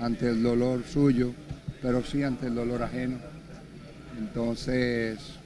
ante 0.00 0.28
el 0.28 0.42
dolor 0.42 0.84
suyo, 0.84 1.32
pero 1.80 2.02
sí 2.02 2.22
ante 2.22 2.46
el 2.46 2.54
dolor 2.54 2.82
ajeno. 2.82 3.18
Entonces, 4.18 5.38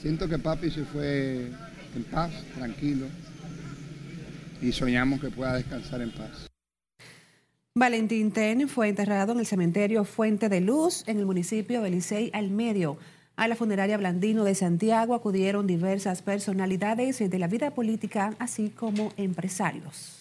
Siento 0.00 0.28
que 0.28 0.38
papi 0.38 0.70
se 0.70 0.84
fue 0.84 1.50
en 1.94 2.04
paz, 2.10 2.30
tranquilo, 2.54 3.06
y 4.62 4.72
soñamos 4.72 5.20
que 5.20 5.28
pueda 5.28 5.56
descansar 5.56 6.00
en 6.00 6.10
paz. 6.10 6.46
Valentín 7.74 8.32
Ten 8.32 8.68
fue 8.68 8.88
enterrado 8.88 9.32
en 9.32 9.40
el 9.40 9.46
cementerio 9.46 10.04
Fuente 10.04 10.48
de 10.48 10.60
Luz, 10.60 11.04
en 11.06 11.18
el 11.18 11.26
municipio 11.26 11.82
de 11.82 11.90
Licey 11.90 12.30
al 12.32 12.50
Medio. 12.50 12.96
A 13.36 13.46
la 13.46 13.56
funeraria 13.56 13.96
Blandino 13.96 14.44
de 14.44 14.54
Santiago 14.54 15.14
acudieron 15.14 15.66
diversas 15.66 16.22
personalidades 16.22 17.18
de 17.18 17.38
la 17.38 17.46
vida 17.46 17.70
política, 17.70 18.34
así 18.38 18.70
como 18.70 19.12
empresarios. 19.16 20.19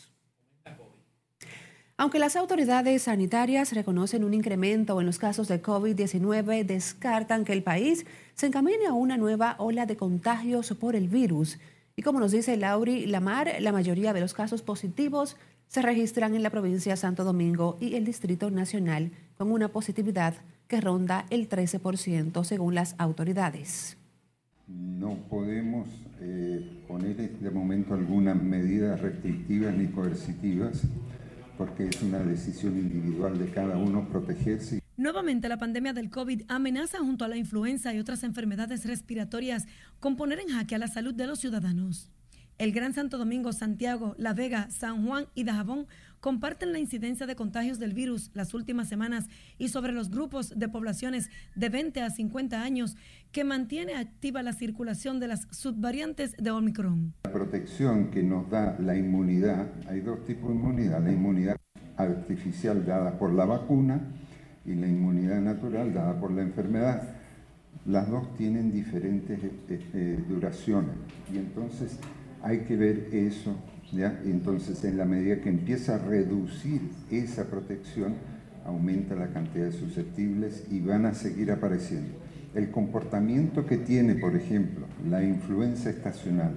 Aunque 2.00 2.18
las 2.18 2.38
autoridades 2.38 3.02
sanitarias 3.02 3.74
reconocen 3.74 4.24
un 4.24 4.34
incremento 4.34 5.02
en 5.02 5.06
los 5.06 5.20
casos 5.20 5.50
de 5.50 5.62
COVID-19, 5.62 6.66
descartan 6.66 7.44
que 7.44 7.52
el 7.52 7.62
país 7.62 8.06
se 8.36 8.48
encamine 8.48 8.86
a 8.88 8.94
una 8.94 9.18
nueva 9.18 9.58
ola 9.58 9.86
de 9.86 9.98
contagios 9.98 10.74
por 10.80 10.96
el 10.96 11.10
virus. 11.10 11.60
Y 11.98 12.02
como 12.02 12.22
nos 12.22 12.32
dice 12.32 12.56
Lauri 12.56 13.06
Lamar, 13.06 13.52
la 13.60 13.74
mayoría 13.74 14.14
de 14.14 14.22
los 14.22 14.34
casos 14.34 14.62
positivos 14.62 15.36
se 15.68 15.82
registran 15.82 16.36
en 16.36 16.44
la 16.44 16.52
provincia 16.52 16.94
de 16.94 16.96
Santo 16.96 17.26
Domingo 17.26 17.76
y 17.82 17.96
el 17.96 18.06
Distrito 18.06 18.50
Nacional, 18.50 19.12
con 19.38 19.52
una 19.52 19.68
positividad 19.68 20.36
que 20.70 20.80
ronda 20.80 21.26
el 21.30 21.50
13% 21.50 22.46
según 22.46 22.76
las 22.76 22.96
autoridades. 22.98 23.98
No 24.70 25.16
podemos 25.30 25.90
eh, 26.22 26.66
poner 26.88 27.20
este 27.20 27.50
momento 27.50 27.94
algunas 27.94 28.42
medidas 28.42 29.02
restrictivas 29.02 29.76
ni 29.76 29.88
coercitivas 29.88 30.84
porque 31.60 31.89
es 31.89 32.02
una 32.02 32.19
decisión 32.19 32.78
individual 32.78 33.38
de 33.38 33.52
cada 33.52 33.78
uno 33.78 34.08
protegerse. 34.08 34.82
Nuevamente 34.95 35.50
la 35.50 35.58
pandemia 35.58 35.91
del 35.91 36.10
COVID 36.10 36.43
amenaza 36.48 37.00
junto 37.00 37.26
a 37.26 37.28
la 37.28 37.36
influenza 37.36 37.93
y 37.93 38.00
otras 38.00 38.24
enfermedades 38.24 38.86
respiratorias 38.86 39.67
con 40.00 40.15
poner 40.15 40.39
en 40.39 40.48
jaque 40.48 40.76
a 40.76 40.78
la 40.78 40.88
salud 40.88 41.13
de 41.13 41.28
los 41.28 41.39
ciudadanos. 41.39 42.10
El 42.60 42.74
Gran 42.74 42.93
Santo 42.93 43.17
Domingo, 43.17 43.54
Santiago, 43.54 44.15
La 44.17 44.34
Vega, 44.34 44.69
San 44.69 45.08
Juan 45.08 45.28
y 45.34 45.45
Dajabón 45.45 45.88
comparten 46.19 46.74
la 46.74 46.80
incidencia 46.80 47.26
de 47.26 47.38
contagios 47.38 47.80
del 47.80 47.93
virus 47.93 48.32
las 48.34 48.54
últimas 48.54 48.89
semanas 48.89 49.28
y 49.58 49.69
sobre 49.69 49.93
los 49.93 50.10
grupos 50.10 50.60
de 50.60 50.67
poblaciones 50.67 51.30
de 51.56 51.69
20 51.69 52.02
a 52.02 52.10
50 52.10 52.62
años 52.62 52.98
que 53.32 53.45
mantiene 53.45 53.95
activa 53.95 54.43
la 54.43 54.52
circulación 54.52 55.22
de 55.22 55.30
las 55.30 55.48
subvariantes 55.52 56.36
de 56.36 56.52
Omicron. 56.52 57.13
La 57.24 57.32
protección 57.32 58.12
que 58.12 58.24
nos 58.24 58.50
da 58.50 58.76
la 58.78 58.98
inmunidad, 58.98 59.69
hay 59.88 60.02
dos 60.02 60.26
tipos 60.26 60.50
de 60.50 60.56
inmunidad, 60.56 61.02
la 61.02 61.13
inmunidad 61.13 61.56
artificial 61.95 62.86
dada 62.86 63.17
por 63.17 63.32
la 63.32 63.45
vacuna 63.45 64.02
y 64.65 64.76
la 64.76 64.88
inmunidad 64.89 65.39
natural 65.39 65.93
dada 65.93 66.19
por 66.19 66.32
la 66.32 66.41
enfermedad. 66.41 67.04
Las 67.86 68.10
dos 68.10 68.36
tienen 68.36 68.69
diferentes 68.74 69.39
eh, 69.41 69.52
eh, 69.93 70.19
duraciones 70.28 70.95
y 71.34 71.38
entonces 71.38 71.98
hay 72.43 72.60
que 72.60 72.75
ver 72.75 73.10
eso, 73.12 73.56
¿ya? 73.91 74.21
Entonces 74.25 74.84
en 74.84 74.97
la 74.97 75.06
medida 75.06 75.41
que 75.41 75.49
empieza 75.49 75.95
a 75.95 75.97
reducir 75.97 76.82
esa 77.12 77.45
protección, 77.45 78.15
aumenta 78.65 79.15
la 79.15 79.30
cantidad 79.30 79.65
de 79.65 79.71
susceptibles 79.71 80.65
y 80.69 80.80
van 80.80 81.06
a 81.06 81.13
seguir 81.13 81.52
apareciendo 81.52 82.30
el 82.56 82.71
comportamiento 82.71 83.65
que 83.65 83.78
tiene, 83.78 84.15
por 84.15 84.36
ejemplo, 84.36 84.86
la 85.08 85.23
influenza 85.23 85.89
estacional, 85.89 86.54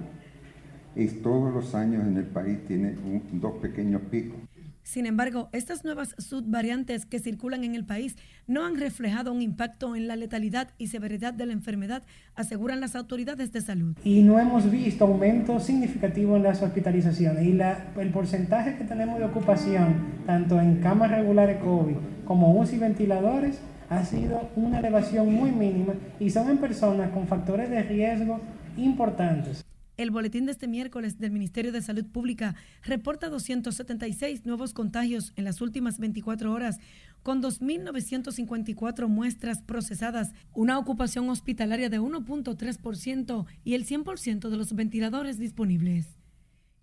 es 0.95 1.21
todos 1.21 1.53
los 1.53 1.75
años 1.75 2.05
en 2.07 2.17
el 2.17 2.25
país 2.25 2.59
tiene 2.67 2.95
dos 3.31 3.53
pequeños 3.61 4.01
picos. 4.09 4.39
Sin 4.83 5.05
embargo, 5.05 5.49
estas 5.53 5.85
nuevas 5.85 6.13
subvariantes 6.17 7.05
que 7.05 7.19
circulan 7.19 7.63
en 7.63 7.73
el 7.73 7.85
país 7.85 8.17
no 8.47 8.65
han 8.65 8.77
reflejado 8.77 9.31
un 9.31 9.41
impacto 9.41 9.95
en 9.95 10.07
la 10.07 10.15
letalidad 10.17 10.69
y 10.77 10.87
severidad 10.87 11.33
de 11.33 11.45
la 11.45 11.53
enfermedad, 11.53 12.03
aseguran 12.35 12.81
las 12.81 12.95
autoridades 12.95 13.53
de 13.53 13.61
salud. 13.61 13.95
Y 14.03 14.21
no 14.21 14.39
hemos 14.39 14.69
visto 14.69 15.05
aumento 15.05 15.59
significativo 15.59 16.35
en 16.35 16.43
las 16.43 16.61
hospitalizaciones 16.61 17.45
y 17.45 17.57
el 17.99 18.09
porcentaje 18.11 18.77
que 18.77 18.83
tenemos 18.83 19.19
de 19.19 19.25
ocupación, 19.25 19.95
tanto 20.25 20.59
en 20.59 20.81
camas 20.81 21.11
regulares 21.11 21.61
COVID 21.63 21.95
como 22.25 22.59
UCI 22.59 22.77
ventiladores, 22.77 23.59
ha 23.89 24.03
sido 24.03 24.49
una 24.55 24.79
elevación 24.79 25.33
muy 25.33 25.51
mínima 25.51 25.93
y 26.19 26.29
son 26.29 26.49
en 26.49 26.57
personas 26.57 27.11
con 27.11 27.27
factores 27.27 27.69
de 27.69 27.83
riesgo 27.83 28.39
importantes. 28.77 29.63
El 29.95 30.09
boletín 30.09 30.47
de 30.47 30.51
este 30.51 30.67
miércoles 30.67 31.19
del 31.19 31.29
Ministerio 31.29 31.71
de 31.71 31.83
Salud 31.83 32.05
Pública 32.05 32.55
reporta 32.83 33.29
276 33.29 34.43
nuevos 34.43 34.73
contagios 34.73 35.33
en 35.35 35.43
las 35.43 35.61
últimas 35.61 35.99
24 35.99 36.51
horas, 36.51 36.79
con 37.21 37.43
2.954 37.43 39.07
muestras 39.07 39.61
procesadas, 39.61 40.33
una 40.55 40.79
ocupación 40.79 41.29
hospitalaria 41.29 41.89
de 41.89 42.01
1.3% 42.01 43.45
y 43.63 43.75
el 43.75 43.85
100% 43.85 44.49
de 44.49 44.57
los 44.57 44.73
ventiladores 44.73 45.37
disponibles. 45.37 46.17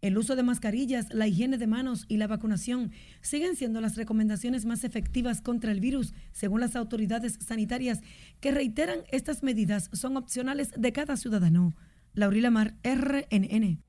El 0.02 0.16
uso 0.16 0.36
de 0.36 0.44
mascarillas, 0.44 1.12
la 1.12 1.26
higiene 1.26 1.58
de 1.58 1.66
manos 1.66 2.06
y 2.06 2.16
la 2.16 2.28
vacunación 2.28 2.92
siguen 3.22 3.56
siendo 3.56 3.80
las 3.80 3.96
recomendaciones 3.96 4.66
más 4.66 4.84
efectivas 4.84 5.42
contra 5.42 5.72
el 5.72 5.80
virus, 5.80 6.14
según 6.30 6.60
las 6.60 6.76
autoridades 6.76 7.38
sanitarias, 7.44 8.02
que 8.40 8.52
reiteran 8.52 9.00
estas 9.10 9.42
medidas 9.42 9.90
son 9.92 10.16
opcionales 10.16 10.70
de 10.76 10.92
cada 10.92 11.16
ciudadano. 11.16 11.74
Laurila 12.14 12.50
Mar, 12.50 12.74
RNN. 12.82 13.82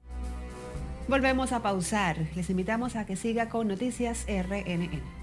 Volvemos 1.08 1.52
a 1.52 1.62
pausar. 1.62 2.18
Les 2.36 2.50
invitamos 2.50 2.96
a 2.96 3.06
que 3.06 3.16
siga 3.16 3.50
con 3.50 3.68
Noticias 3.68 4.26
RNN. 4.28 5.21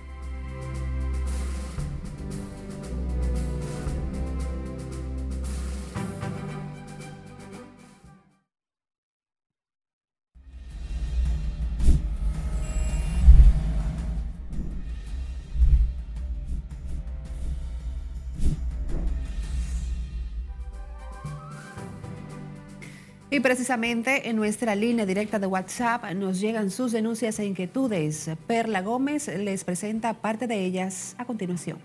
Y 23.38 23.40
precisamente 23.40 24.28
en 24.28 24.34
nuestra 24.34 24.74
línea 24.74 25.06
directa 25.06 25.38
de 25.38 25.46
WhatsApp 25.46 26.12
nos 26.16 26.40
llegan 26.40 26.72
sus 26.72 26.90
denuncias 26.90 27.38
e 27.38 27.46
inquietudes. 27.46 28.28
Perla 28.48 28.82
Gómez 28.82 29.28
les 29.28 29.62
presenta 29.62 30.12
parte 30.14 30.48
de 30.48 30.64
ellas 30.64 31.14
a 31.18 31.24
continuación. 31.24 31.78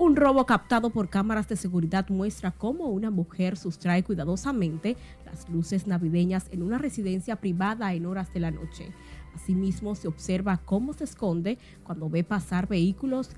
Un 0.00 0.16
robo 0.16 0.44
captado 0.44 0.90
por 0.90 1.08
cámaras 1.08 1.46
de 1.46 1.54
seguridad 1.54 2.08
muestra 2.08 2.50
cómo 2.50 2.86
una 2.86 3.12
mujer 3.12 3.56
sustrae 3.56 4.02
cuidadosamente 4.02 4.96
las 5.24 5.48
luces 5.48 5.86
navideñas 5.86 6.48
en 6.50 6.64
una 6.64 6.78
residencia 6.78 7.36
privada 7.36 7.94
en 7.94 8.06
horas 8.06 8.34
de 8.34 8.40
la 8.40 8.50
noche. 8.50 8.88
Asimismo, 9.36 9.94
se 9.94 10.08
observa 10.08 10.56
cómo 10.64 10.94
se 10.94 11.04
esconde 11.04 11.58
cuando 11.84 12.10
ve 12.10 12.24
pasar 12.24 12.66
vehículos 12.66 13.30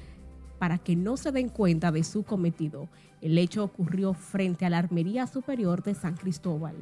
para 0.58 0.78
que 0.78 0.96
no 0.96 1.16
se 1.16 1.32
den 1.32 1.48
cuenta 1.48 1.92
de 1.92 2.04
su 2.04 2.22
cometido. 2.22 2.88
El 3.20 3.38
hecho 3.38 3.64
ocurrió 3.64 4.14
frente 4.14 4.66
a 4.66 4.70
la 4.70 4.78
Armería 4.78 5.26
Superior 5.26 5.82
de 5.82 5.94
San 5.94 6.16
Cristóbal. 6.16 6.74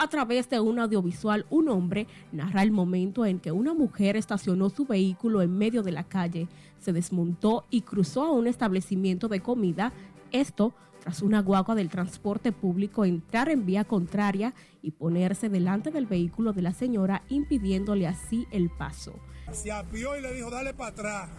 A 0.00 0.06
través 0.06 0.48
de 0.48 0.60
un 0.60 0.78
audiovisual, 0.78 1.44
un 1.50 1.68
hombre 1.68 2.06
narra 2.30 2.62
el 2.62 2.70
momento 2.70 3.26
en 3.26 3.40
que 3.40 3.50
una 3.50 3.74
mujer 3.74 4.14
estacionó 4.14 4.70
su 4.70 4.86
vehículo 4.86 5.42
en 5.42 5.58
medio 5.58 5.82
de 5.82 5.90
la 5.90 6.04
calle, 6.04 6.46
se 6.78 6.92
desmontó 6.92 7.66
y 7.68 7.80
cruzó 7.80 8.22
a 8.22 8.30
un 8.30 8.46
establecimiento 8.46 9.26
de 9.26 9.40
comida. 9.40 9.92
Esto 10.30 10.72
tras 11.00 11.20
una 11.22 11.42
guagua 11.42 11.74
del 11.74 11.88
transporte 11.88 12.52
público 12.52 13.04
entrar 13.04 13.48
en 13.48 13.66
vía 13.66 13.84
contraria 13.84 14.54
y 14.82 14.92
ponerse 14.92 15.48
delante 15.48 15.90
del 15.90 16.06
vehículo 16.06 16.52
de 16.52 16.62
la 16.62 16.72
señora, 16.72 17.22
impidiéndole 17.28 18.06
así 18.06 18.46
el 18.52 18.70
paso. 18.70 19.14
Se 19.52 19.72
apió 19.72 20.16
y 20.16 20.22
le 20.22 20.34
dijo, 20.34 20.50
dale 20.50 20.74
para 20.74 20.90
atrás. 20.90 21.30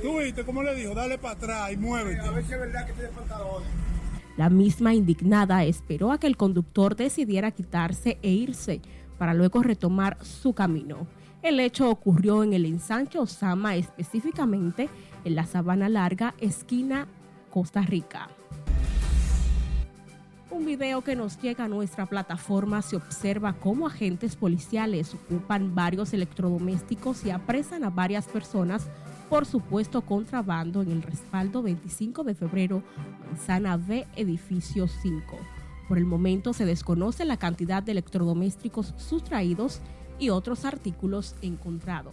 ¿Tú 0.00 0.18
viste 0.18 0.44
cómo 0.44 0.62
le 0.62 0.74
dijo? 0.74 0.94
Dale 0.94 1.18
para 1.18 1.34
atrás 1.34 1.72
y 1.72 1.76
muévete. 1.76 2.20
A 2.20 2.30
ver 2.30 2.44
si 2.44 2.52
es 2.52 2.60
verdad 2.60 2.86
que 2.86 2.92
tiene 2.92 3.08
pantalones. 3.10 3.68
La 4.36 4.48
misma 4.48 4.94
indignada 4.94 5.64
esperó 5.64 6.10
a 6.10 6.18
que 6.18 6.26
el 6.26 6.36
conductor 6.36 6.96
decidiera 6.96 7.50
quitarse 7.50 8.18
e 8.22 8.30
irse 8.30 8.80
para 9.18 9.34
luego 9.34 9.62
retomar 9.62 10.16
su 10.24 10.54
camino. 10.54 11.06
El 11.42 11.60
hecho 11.60 11.90
ocurrió 11.90 12.42
en 12.42 12.52
el 12.52 12.64
ensanche 12.64 13.18
Osama, 13.18 13.76
específicamente 13.76 14.88
en 15.24 15.34
la 15.34 15.44
Sabana 15.44 15.88
Larga, 15.88 16.34
esquina 16.38 17.08
Costa 17.50 17.82
Rica. 17.82 18.28
Un 20.50 20.64
video 20.66 21.02
que 21.02 21.16
nos 21.16 21.40
llega 21.40 21.64
a 21.64 21.68
nuestra 21.68 22.06
plataforma 22.06 22.82
se 22.82 22.96
observa 22.96 23.54
cómo 23.54 23.86
agentes 23.86 24.36
policiales 24.36 25.14
ocupan 25.14 25.74
varios 25.74 26.12
electrodomésticos 26.12 27.24
y 27.24 27.30
apresan 27.30 27.84
a 27.84 27.90
varias 27.90 28.26
personas 28.26 28.86
por 29.32 29.46
supuesto 29.46 30.02
contrabando 30.02 30.82
en 30.82 30.90
el 30.90 31.00
respaldo 31.00 31.62
25 31.62 32.22
de 32.22 32.34
febrero, 32.34 32.82
manzana 33.26 33.78
B, 33.78 34.06
edificio 34.14 34.86
5. 34.86 35.38
Por 35.88 35.96
el 35.96 36.04
momento 36.04 36.52
se 36.52 36.66
desconoce 36.66 37.24
la 37.24 37.38
cantidad 37.38 37.82
de 37.82 37.92
electrodomésticos 37.92 38.92
sustraídos 38.98 39.80
y 40.18 40.28
otros 40.28 40.66
artículos 40.66 41.34
encontrados. 41.40 42.12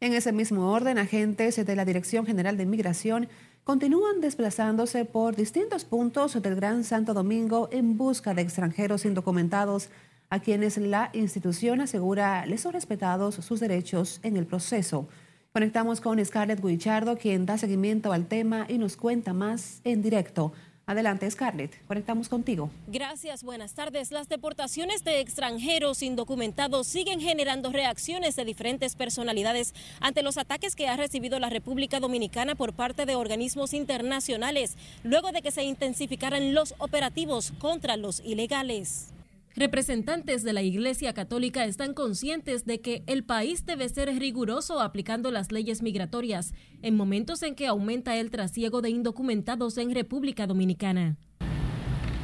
En 0.04 0.14
ese 0.14 0.32
mismo 0.32 0.72
orden, 0.72 0.98
agentes 0.98 1.64
de 1.64 1.76
la 1.76 1.86
Dirección 1.86 2.26
General 2.26 2.58
de 2.58 2.64
Inmigración 2.64 3.30
continúan 3.64 4.20
desplazándose 4.20 5.06
por 5.06 5.36
distintos 5.36 5.86
puntos 5.86 6.42
del 6.42 6.56
Gran 6.56 6.84
Santo 6.84 7.14
Domingo 7.14 7.70
en 7.72 7.98
busca 7.98 8.34
de 8.34 8.42
extranjeros 8.42 9.06
indocumentados 9.06 9.90
a 10.32 10.40
quienes 10.40 10.80
la 10.80 11.12
institución 11.14 11.82
asegura 11.82 12.48
les 12.48 12.62
son 12.62 12.74
respetados 12.74 13.36
sus 13.36 13.60
derechos 13.60 14.20
en 14.24 14.38
el 14.38 14.48
proceso. 14.48 15.08
Conectamos 15.54 16.02
con 16.02 16.26
Scarlett 16.26 16.66
Guichardo, 16.66 17.16
quien 17.16 17.46
da 17.46 17.60
seguimiento 17.60 18.12
al 18.12 18.26
tema 18.26 18.66
y 18.68 18.80
nos 18.80 18.98
cuenta 18.98 19.34
más 19.34 19.82
en 19.84 20.02
directo. 20.02 20.52
Adelante, 20.86 21.30
Scarlett. 21.30 21.86
Conectamos 21.88 22.28
contigo. 22.28 22.70
Gracias, 22.88 23.44
buenas 23.44 23.74
tardes. 23.74 24.12
Las 24.12 24.28
deportaciones 24.28 25.04
de 25.04 25.20
extranjeros 25.20 26.02
indocumentados 26.02 26.88
siguen 26.88 27.22
generando 27.22 27.72
reacciones 27.72 28.36
de 28.36 28.46
diferentes 28.46 28.96
personalidades 28.96 29.74
ante 30.00 30.24
los 30.24 30.38
ataques 30.38 30.76
que 30.76 30.88
ha 30.88 30.98
recibido 30.98 31.40
la 31.40 31.50
República 31.50 32.00
Dominicana 32.00 32.56
por 32.56 32.74
parte 32.74 33.06
de 33.06 33.16
organismos 33.16 33.74
internacionales, 33.74 34.76
luego 35.04 35.32
de 35.32 35.42
que 35.42 35.52
se 35.52 35.64
intensificaran 35.64 36.54
los 36.54 36.76
operativos 36.80 37.54
contra 37.60 37.96
los 37.96 38.20
ilegales. 38.26 39.14
Representantes 39.56 40.44
de 40.44 40.54
la 40.54 40.62
Iglesia 40.62 41.14
Católica 41.14 41.66
están 41.66 41.94
conscientes 41.94 42.66
de 42.66 42.80
que 42.80 43.04
el 43.06 43.26
país 43.26 43.66
debe 43.66 43.90
ser 43.90 44.08
riguroso 44.18 44.80
aplicando 44.80 45.30
las 45.30 45.52
leyes 45.52 45.82
migratorias 45.82 46.54
en 46.82 46.96
momentos 46.96 47.44
en 47.44 47.56
que 47.56 47.68
aumenta 47.68 48.16
el 48.16 48.32
trasiego 48.32 48.82
de 48.82 48.92
indocumentados 48.92 49.78
en 49.78 49.94
República 49.94 50.48
Dominicana. 50.48 51.18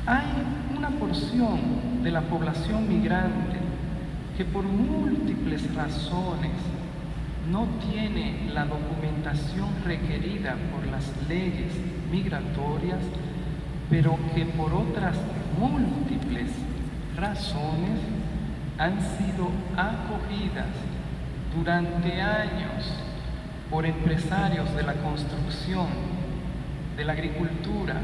Hay 0.06 0.26
una 0.78 0.90
porción 0.92 2.02
de 2.02 2.12
la 2.12 2.22
población 2.22 2.88
migrante 2.88 3.58
que 4.38 4.46
por 4.46 4.64
múltiples 4.64 5.74
razones 5.76 6.54
no 7.52 7.68
tiene 7.92 8.50
la 8.54 8.66
documentación 8.66 9.68
requerida 9.84 10.56
por 10.72 10.88
las 10.88 11.12
leyes 11.28 11.74
migratorias, 12.10 13.00
pero 13.90 14.18
que 14.34 14.46
por 14.46 14.74
otras 14.74 15.18
múltiples 15.60 16.52
razones 17.18 18.00
han 18.78 19.00
sido 19.18 19.50
acogidas 19.76 20.68
durante 21.56 22.22
años 22.22 22.86
por 23.72 23.86
empresarios 23.86 24.74
de 24.76 24.84
la 24.84 24.94
construcción, 25.02 25.88
de 26.96 27.04
la 27.04 27.14
agricultura. 27.14 28.00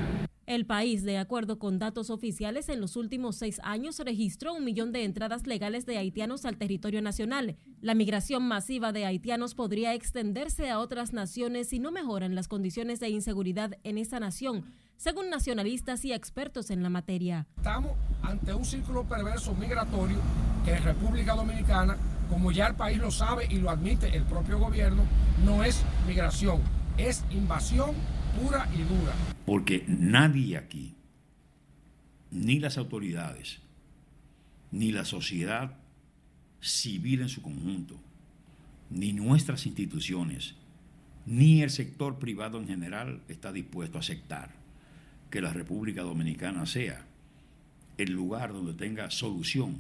El 0.46 0.66
país, 0.66 1.04
de 1.04 1.20
acuerdo 1.20 1.58
con 1.58 1.80
datos 1.80 2.10
oficiales, 2.10 2.68
en 2.68 2.82
los 2.82 2.98
últimos 2.98 3.38
seis 3.38 3.62
años 3.64 4.00
registró 4.00 4.54
un 4.54 4.66
millón 4.66 4.92
de 4.92 5.06
entradas 5.06 5.48
legales 5.48 5.86
de 5.86 5.98
haitianos 5.98 6.44
al 6.44 6.58
territorio 6.58 7.02
nacional. 7.02 7.56
La 7.82 7.96
migración 7.96 8.44
masiva 8.44 8.92
de 8.92 9.06
haitianos 9.06 9.56
podría 9.56 9.94
extenderse 9.94 10.70
a 10.70 10.80
otras 10.80 11.14
naciones 11.14 11.70
si 11.70 11.80
no 11.80 11.92
mejoran 11.92 12.36
las 12.36 12.50
condiciones 12.50 13.00
de 13.00 13.10
inseguridad 13.10 13.78
en 13.84 13.98
esa 13.98 14.20
nación, 14.20 14.66
según 14.98 15.30
nacionalistas 15.30 16.06
y 16.06 16.14
expertos 16.14 16.70
en 16.70 16.84
la 16.84 16.90
materia. 16.90 17.48
Estamos 17.58 17.92
ante 18.22 18.54
un 18.54 18.66
círculo 18.66 19.04
perverso 19.04 19.54
migratorio 19.54 20.18
que 20.64 20.74
en 20.74 20.84
República 20.84 21.36
Dominicana, 21.36 21.98
como 22.30 22.52
ya 22.52 22.68
el 22.68 22.76
país 22.76 22.98
lo 22.98 23.12
sabe 23.12 23.48
y 23.50 23.58
lo 23.58 23.70
admite 23.70 24.16
el 24.16 24.24
propio 24.24 24.60
gobierno, 24.60 25.04
no 25.46 25.64
es 25.64 25.84
migración, 26.08 26.62
es 26.98 27.24
invasión 27.32 27.96
pura 28.42 28.68
y 28.74 28.82
dura. 28.84 29.14
Porque 29.46 29.84
nadie 29.88 30.58
aquí, 30.58 30.96
ni 32.32 32.60
las 32.60 32.78
autoridades, 32.78 33.60
ni 34.72 34.92
la 34.92 35.06
sociedad 35.06 35.76
civil 36.62 37.22
en 37.22 37.30
su 37.30 37.42
conjunto, 37.42 38.00
ni 38.90 39.12
nuestras 39.12 39.66
instituciones, 39.66 40.56
ni 41.26 41.62
el 41.62 41.70
sector 41.70 42.20
privado 42.20 42.60
en 42.60 42.68
general 42.68 43.22
está 43.28 43.52
dispuesto 43.52 43.98
a 43.98 44.02
aceptar 44.02 44.63
que 45.34 45.42
la 45.42 45.52
República 45.52 46.04
Dominicana 46.04 46.68
sea 46.68 47.08
el 47.98 48.12
lugar 48.12 48.54
donde 48.54 48.76
tenga 48.76 49.10
solución 49.10 49.78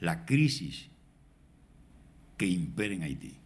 la 0.00 0.26
crisis 0.26 0.88
que 2.36 2.48
impera 2.48 2.92
en 2.92 3.02
Haití. 3.04 3.36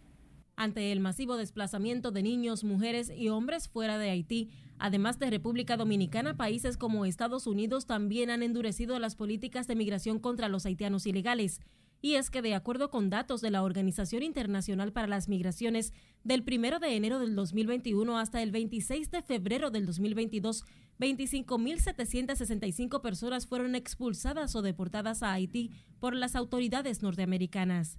Ante 0.55 0.91
el 0.91 0.99
masivo 0.99 1.37
desplazamiento 1.37 2.09
de 2.09 2.23
niños, 2.23 2.63
mujeres 2.63 3.11
y 3.15 3.29
hombres 3.29 3.67
fuera 3.67 3.99
de 3.99 4.09
Haití, 4.09 4.49
además 4.79 5.19
de 5.19 5.29
República 5.29 5.77
Dominicana, 5.77 6.35
países 6.35 6.77
como 6.77 7.05
Estados 7.05 7.45
Unidos 7.45 7.85
también 7.85 8.31
han 8.31 8.41
endurecido 8.41 8.97
las 8.97 9.15
políticas 9.15 9.67
de 9.67 9.75
migración 9.75 10.17
contra 10.17 10.49
los 10.49 10.65
haitianos 10.65 11.05
ilegales. 11.05 11.61
Y 12.01 12.15
es 12.15 12.31
que 12.31 12.41
de 12.41 12.55
acuerdo 12.55 12.89
con 12.89 13.11
datos 13.11 13.41
de 13.41 13.51
la 13.51 13.61
Organización 13.61 14.23
Internacional 14.23 14.91
para 14.91 15.05
las 15.07 15.29
Migraciones, 15.29 15.93
del 16.23 16.43
1 16.45 16.79
de 16.79 16.95
enero 16.95 17.19
del 17.19 17.35
2021 17.35 18.17
hasta 18.17 18.41
el 18.41 18.49
26 18.51 19.11
de 19.11 19.21
febrero 19.21 19.69
del 19.69 19.85
2022, 19.85 20.65
25.765 20.99 23.01
personas 23.01 23.45
fueron 23.47 23.75
expulsadas 23.75 24.55
o 24.55 24.61
deportadas 24.61 25.23
a 25.23 25.33
Haití 25.33 25.71
por 25.99 26.15
las 26.15 26.35
autoridades 26.35 27.01
norteamericanas. 27.01 27.97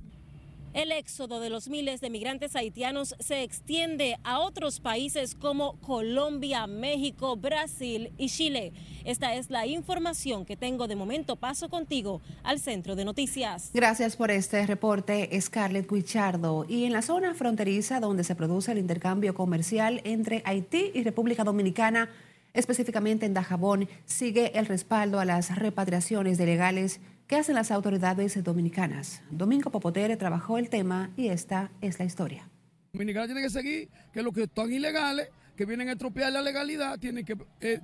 El 0.74 0.90
éxodo 0.90 1.40
de 1.40 1.50
los 1.50 1.68
miles 1.68 2.00
de 2.00 2.08
migrantes 2.08 2.56
haitianos 2.56 3.14
se 3.20 3.42
extiende 3.42 4.16
a 4.24 4.38
otros 4.38 4.80
países 4.80 5.34
como 5.34 5.78
Colombia, 5.80 6.66
México, 6.66 7.36
Brasil 7.36 8.10
y 8.16 8.30
Chile. 8.30 8.72
Esta 9.04 9.34
es 9.34 9.50
la 9.50 9.66
información 9.66 10.46
que 10.46 10.56
tengo 10.56 10.88
de 10.88 10.96
momento. 10.96 11.36
Paso 11.36 11.68
contigo 11.68 12.22
al 12.42 12.58
centro 12.58 12.96
de 12.96 13.04
noticias. 13.04 13.70
Gracias 13.74 14.16
por 14.16 14.30
este 14.30 14.66
reporte, 14.66 15.28
Scarlett 15.38 15.92
Guichardo. 15.92 16.64
Y 16.66 16.86
en 16.86 16.94
la 16.94 17.02
zona 17.02 17.34
fronteriza 17.34 18.00
donde 18.00 18.24
se 18.24 18.34
produce 18.34 18.72
el 18.72 18.78
intercambio 18.78 19.34
comercial 19.34 20.00
entre 20.04 20.40
Haití 20.46 20.90
y 20.94 21.02
República 21.02 21.44
Dominicana, 21.44 22.08
específicamente 22.54 23.26
en 23.26 23.34
Dajabón, 23.34 23.90
sigue 24.06 24.58
el 24.58 24.64
respaldo 24.64 25.20
a 25.20 25.26
las 25.26 25.54
repatriaciones 25.54 26.38
de 26.38 26.46
legales 26.46 27.00
¿Qué 27.32 27.38
hacen 27.38 27.54
las 27.54 27.70
autoridades 27.70 28.44
dominicanas? 28.44 29.22
Domingo 29.30 29.70
Popotere 29.70 30.18
trabajó 30.18 30.58
el 30.58 30.68
tema 30.68 31.14
y 31.16 31.28
esta 31.28 31.72
es 31.80 31.98
la 31.98 32.04
historia. 32.04 32.50
Dominicana 32.92 33.24
tiene 33.24 33.40
que 33.40 33.48
seguir 33.48 33.88
que 34.12 34.22
los 34.22 34.34
que 34.34 34.42
están 34.42 34.70
ilegales 34.70 35.28
que 35.56 35.64
vienen 35.64 35.88
a 35.88 35.92
estropear 35.92 36.30
la 36.30 36.42
legalidad 36.42 36.98
tienen 36.98 37.24
que 37.24 37.38
eh, 37.62 37.80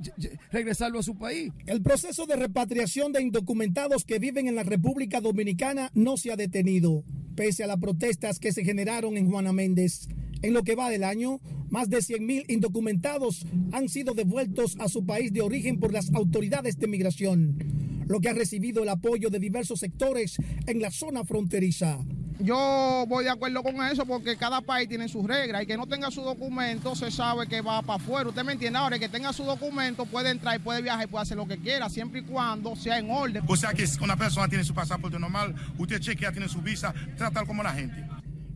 regresarlo 0.52 0.98
a 0.98 1.02
su 1.02 1.16
país. 1.16 1.50
El 1.64 1.80
proceso 1.80 2.26
de 2.26 2.36
repatriación 2.36 3.10
de 3.10 3.22
indocumentados 3.22 4.04
que 4.04 4.18
viven 4.18 4.48
en 4.48 4.54
la 4.54 4.64
República 4.64 5.22
Dominicana 5.22 5.90
no 5.94 6.18
se 6.18 6.30
ha 6.30 6.36
detenido, 6.36 7.02
pese 7.34 7.64
a 7.64 7.68
las 7.68 7.78
protestas 7.78 8.38
que 8.40 8.52
se 8.52 8.64
generaron 8.64 9.16
en 9.16 9.30
Juana 9.30 9.54
Méndez. 9.54 10.08
En 10.42 10.52
lo 10.52 10.62
que 10.62 10.74
va 10.74 10.90
del 10.90 11.04
año, 11.04 11.40
más 11.70 11.88
de 11.88 12.00
100.000 12.00 12.44
indocumentados 12.48 13.46
han 13.72 13.88
sido 13.88 14.12
devueltos 14.12 14.76
a 14.78 14.88
su 14.88 15.06
país 15.06 15.32
de 15.32 15.40
origen 15.40 15.80
por 15.80 15.94
las 15.94 16.12
autoridades 16.12 16.78
de 16.78 16.86
migración 16.86 17.88
lo 18.08 18.20
que 18.20 18.28
ha 18.28 18.32
recibido 18.32 18.82
el 18.82 18.88
apoyo 18.88 19.30
de 19.30 19.38
diversos 19.38 19.80
sectores 19.80 20.36
en 20.66 20.80
la 20.80 20.90
zona 20.90 21.24
fronteriza. 21.24 21.98
Yo 22.40 23.04
voy 23.08 23.24
de 23.24 23.30
acuerdo 23.30 23.64
con 23.64 23.82
eso 23.84 24.06
porque 24.06 24.36
cada 24.36 24.60
país 24.60 24.88
tiene 24.88 25.08
sus 25.08 25.26
reglas 25.26 25.64
y 25.64 25.66
que 25.66 25.76
no 25.76 25.88
tenga 25.88 26.08
su 26.10 26.22
documento 26.22 26.94
se 26.94 27.10
sabe 27.10 27.48
que 27.48 27.62
va 27.62 27.82
para 27.82 27.96
afuera. 27.96 28.28
Usted 28.28 28.44
me 28.44 28.52
entiende 28.52 28.78
ahora, 28.78 28.96
que 28.98 29.08
tenga 29.08 29.32
su 29.32 29.42
documento 29.42 30.06
puede 30.06 30.30
entrar 30.30 30.54
y 30.54 30.60
puede 30.60 30.80
viajar 30.80 31.04
y 31.04 31.10
puede 31.10 31.22
hacer 31.22 31.36
lo 31.36 31.48
que 31.48 31.58
quiera, 31.58 31.88
siempre 31.88 32.20
y 32.20 32.22
cuando 32.22 32.76
sea 32.76 32.98
en 32.98 33.10
orden. 33.10 33.42
O 33.48 33.56
sea 33.56 33.72
que 33.72 33.84
una 34.00 34.16
persona 34.16 34.48
tiene 34.48 34.62
su 34.62 34.72
pasaporte 34.72 35.18
normal, 35.18 35.54
usted 35.78 35.98
chequea, 35.98 36.30
tiene 36.30 36.48
su 36.48 36.62
visa, 36.62 36.94
trata 37.16 37.44
como 37.44 37.64
la 37.64 37.72
gente. 37.72 38.04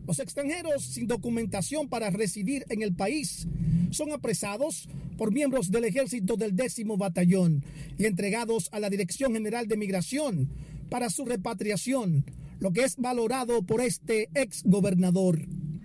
Los 0.07 0.19
extranjeros 0.19 0.83
sin 0.83 1.07
documentación 1.07 1.87
para 1.87 2.09
residir 2.09 2.65
en 2.69 2.81
el 2.81 2.93
país 2.93 3.47
son 3.91 4.11
apresados 4.11 4.89
por 5.17 5.31
miembros 5.31 5.71
del 5.71 5.85
ejército 5.85 6.35
del 6.35 6.55
décimo 6.55 6.97
batallón 6.97 7.63
y 7.97 8.05
entregados 8.05 8.69
a 8.71 8.79
la 8.79 8.89
Dirección 8.89 9.33
General 9.33 9.67
de 9.67 9.77
Migración 9.77 10.49
para 10.89 11.09
su 11.09 11.25
repatriación, 11.25 12.25
lo 12.59 12.71
que 12.71 12.83
es 12.83 12.97
valorado 12.97 13.63
por 13.63 13.81
este 13.81 14.29
ex 14.33 14.63
gobernador. 14.63 15.39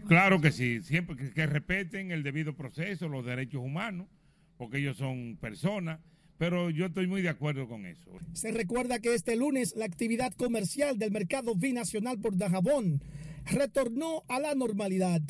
Claro 0.09 0.41
que 0.41 0.51
sí, 0.51 0.81
siempre 0.83 1.17
que, 1.17 1.31
que 1.31 1.47
respeten 1.47 2.11
el 2.11 2.23
debido 2.23 2.57
proceso, 2.57 3.09
los 3.09 3.25
derechos 3.25 3.63
humanos, 3.63 4.09
porque 4.57 4.79
ellos 4.79 4.97
son 4.97 5.37
personas 5.41 6.01
pero 6.39 6.71
yo 6.71 6.87
estoy 6.87 7.09
muy 7.09 7.21
de 7.21 7.29
acuerdo 7.29 7.67
con 7.67 7.85
eso. 7.85 8.13
Se 8.33 8.53
recuerda 8.53 9.01
que 9.01 9.13
este 9.13 9.35
lunes 9.35 9.75
la 9.77 9.85
actividad 9.85 10.33
comercial 10.35 10.97
del 10.97 11.11
mercado 11.11 11.57
binacional 11.57 12.21
por 12.21 12.37
Dajabón 12.37 13.03
retornó 13.51 14.25
a 14.29 14.41
la 14.41 14.55
normalidad, 14.55 15.23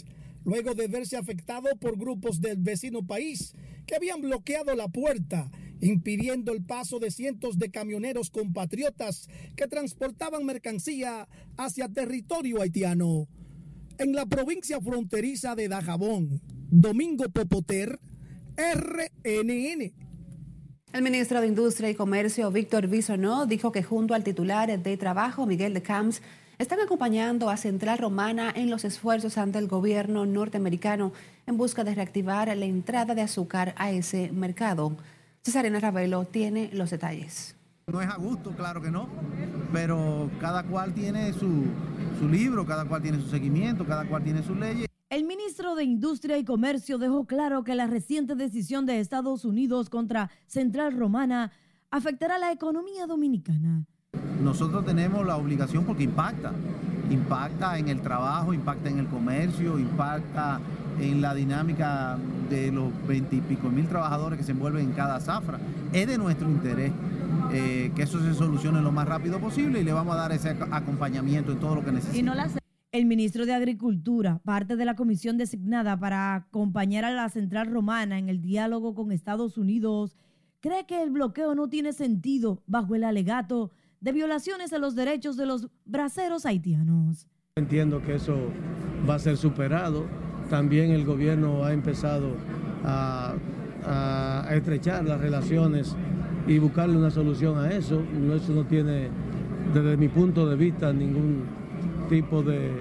luego 0.44 0.74
de 0.74 0.88
verse 0.88 1.16
afectado 1.16 1.68
por 1.80 1.98
grupos 1.98 2.40
del 2.40 2.58
vecino 2.58 3.06
país 3.06 3.54
que 3.86 3.96
habían 3.96 4.20
bloqueado 4.20 4.74
la 4.74 4.88
puerta, 4.88 5.50
impidiendo 5.80 6.52
el 6.52 6.62
paso 6.62 6.98
de 6.98 7.10
cientos 7.10 7.58
de 7.58 7.70
camioneros 7.70 8.30
compatriotas 8.30 9.28
que 9.56 9.66
transportaban 9.66 10.44
mercancía 10.44 11.28
hacia 11.56 11.88
territorio 11.88 12.60
haitiano. 12.60 13.28
En 13.98 14.12
la 14.12 14.26
provincia 14.26 14.80
fronteriza 14.80 15.54
de 15.54 15.68
Dajabón, 15.68 16.42
Domingo 16.70 17.28
Popoter, 17.30 17.98
RNN. 18.56 19.92
El 20.92 21.02
ministro 21.02 21.40
de 21.40 21.46
Industria 21.46 21.90
y 21.90 21.94
Comercio, 21.94 22.50
Víctor 22.50 22.88
Bisonó, 22.88 23.46
dijo 23.46 23.72
que 23.72 23.82
junto 23.82 24.14
al 24.14 24.24
titular 24.24 24.82
de 24.82 24.96
Trabajo, 24.96 25.46
Miguel 25.46 25.74
de 25.74 25.82
Camps, 25.82 26.22
están 26.58 26.80
acompañando 26.80 27.50
a 27.50 27.56
Central 27.56 27.98
Romana 27.98 28.52
en 28.54 28.68
los 28.68 28.84
esfuerzos 28.84 29.38
ante 29.38 29.58
el 29.58 29.68
gobierno 29.68 30.26
norteamericano 30.26 31.12
en 31.46 31.56
busca 31.56 31.84
de 31.84 31.94
reactivar 31.94 32.48
la 32.56 32.64
entrada 32.64 33.14
de 33.14 33.22
azúcar 33.22 33.74
a 33.76 33.92
ese 33.92 34.32
mercado. 34.32 34.96
Cesarina 35.42 35.78
Ravelo 35.78 36.24
tiene 36.24 36.70
los 36.72 36.90
detalles. 36.90 37.54
No 37.86 38.02
es 38.02 38.08
a 38.08 38.16
gusto, 38.16 38.50
claro 38.50 38.82
que 38.82 38.90
no, 38.90 39.08
pero 39.72 40.30
cada 40.40 40.64
cual 40.64 40.92
tiene 40.92 41.32
su, 41.32 41.64
su 42.18 42.28
libro, 42.28 42.66
cada 42.66 42.84
cual 42.84 43.02
tiene 43.02 43.20
su 43.20 43.28
seguimiento, 43.28 43.86
cada 43.86 44.04
cual 44.06 44.24
tiene 44.24 44.42
sus 44.42 44.58
leyes. 44.58 44.88
El 45.10 45.24
ministro 45.24 45.74
de 45.74 45.84
Industria 45.84 46.36
y 46.36 46.44
Comercio 46.44 46.98
dejó 46.98 47.24
claro 47.24 47.64
que 47.64 47.76
la 47.76 47.86
reciente 47.86 48.34
decisión 48.34 48.84
de 48.84 48.98
Estados 48.98 49.44
Unidos 49.44 49.88
contra 49.88 50.30
Central 50.48 50.98
Romana 50.98 51.52
afectará 51.90 52.36
la 52.36 52.52
economía 52.52 53.06
dominicana. 53.06 53.86
Nosotros 54.42 54.84
tenemos 54.84 55.26
la 55.26 55.36
obligación 55.36 55.84
porque 55.84 56.04
impacta, 56.04 56.52
impacta 57.10 57.78
en 57.78 57.88
el 57.88 58.00
trabajo, 58.00 58.52
impacta 58.52 58.88
en 58.88 58.98
el 58.98 59.06
comercio, 59.06 59.78
impacta 59.78 60.60
en 61.00 61.20
la 61.20 61.34
dinámica 61.34 62.18
de 62.50 62.72
los 62.72 62.90
veintipico 63.06 63.68
mil 63.68 63.86
trabajadores 63.86 64.38
que 64.38 64.44
se 64.44 64.52
envuelven 64.52 64.86
en 64.86 64.92
cada 64.92 65.20
zafra. 65.20 65.58
Es 65.92 66.06
de 66.06 66.18
nuestro 66.18 66.48
interés 66.48 66.92
eh, 67.52 67.92
que 67.94 68.02
eso 68.02 68.20
se 68.20 68.34
solucione 68.34 68.82
lo 68.82 68.92
más 68.92 69.08
rápido 69.08 69.38
posible 69.38 69.80
y 69.80 69.84
le 69.84 69.92
vamos 69.92 70.14
a 70.14 70.18
dar 70.18 70.32
ese 70.32 70.56
acompañamiento 70.70 71.52
en 71.52 71.60
todo 71.60 71.76
lo 71.76 71.84
que 71.84 71.92
necesita. 71.92 72.48
El 72.90 73.04
ministro 73.04 73.44
de 73.44 73.52
Agricultura, 73.52 74.40
parte 74.44 74.74
de 74.74 74.86
la 74.86 74.96
comisión 74.96 75.36
designada 75.36 75.98
para 75.98 76.34
acompañar 76.34 77.04
a 77.04 77.10
la 77.10 77.28
Central 77.28 77.70
Romana 77.70 78.18
en 78.18 78.30
el 78.30 78.40
diálogo 78.40 78.94
con 78.94 79.12
Estados 79.12 79.58
Unidos, 79.58 80.16
cree 80.60 80.86
que 80.86 81.02
el 81.02 81.10
bloqueo 81.10 81.54
no 81.54 81.68
tiene 81.68 81.92
sentido 81.92 82.62
bajo 82.66 82.94
el 82.94 83.04
alegato 83.04 83.72
de 84.00 84.12
violaciones 84.12 84.72
a 84.72 84.78
los 84.78 84.94
derechos 84.94 85.36
de 85.36 85.46
los 85.46 85.68
braceros 85.84 86.46
haitianos. 86.46 87.26
Entiendo 87.56 88.02
que 88.02 88.14
eso 88.14 88.36
va 89.08 89.16
a 89.16 89.18
ser 89.18 89.36
superado. 89.36 90.06
También 90.48 90.90
el 90.90 91.04
gobierno 91.04 91.64
ha 91.64 91.72
empezado 91.72 92.36
a, 92.84 93.34
estrechar 94.50 95.04
las 95.04 95.20
relaciones 95.20 95.96
y 96.46 96.58
buscarle 96.58 96.96
una 96.96 97.10
solución 97.10 97.58
a 97.58 97.70
eso. 97.70 98.02
Eso 98.34 98.52
no 98.52 98.64
tiene, 98.64 99.08
desde 99.72 99.96
mi 99.96 100.08
punto 100.08 100.48
de 100.48 100.56
vista, 100.56 100.92
ningún 100.92 101.44
tipo 102.08 102.42
de, 102.42 102.72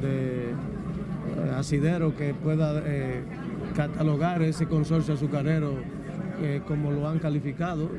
de 0.00 0.50
eh, 0.50 1.50
asidero 1.56 2.14
que 2.16 2.34
pueda 2.34 2.82
eh, 2.84 3.22
catalogar 3.74 4.42
ese 4.42 4.66
consorcio 4.66 5.14
azucarero 5.14 5.74
eh, 6.40 6.62
como 6.66 6.90
lo 6.90 7.08
han 7.08 7.18
calificado. 7.18 7.90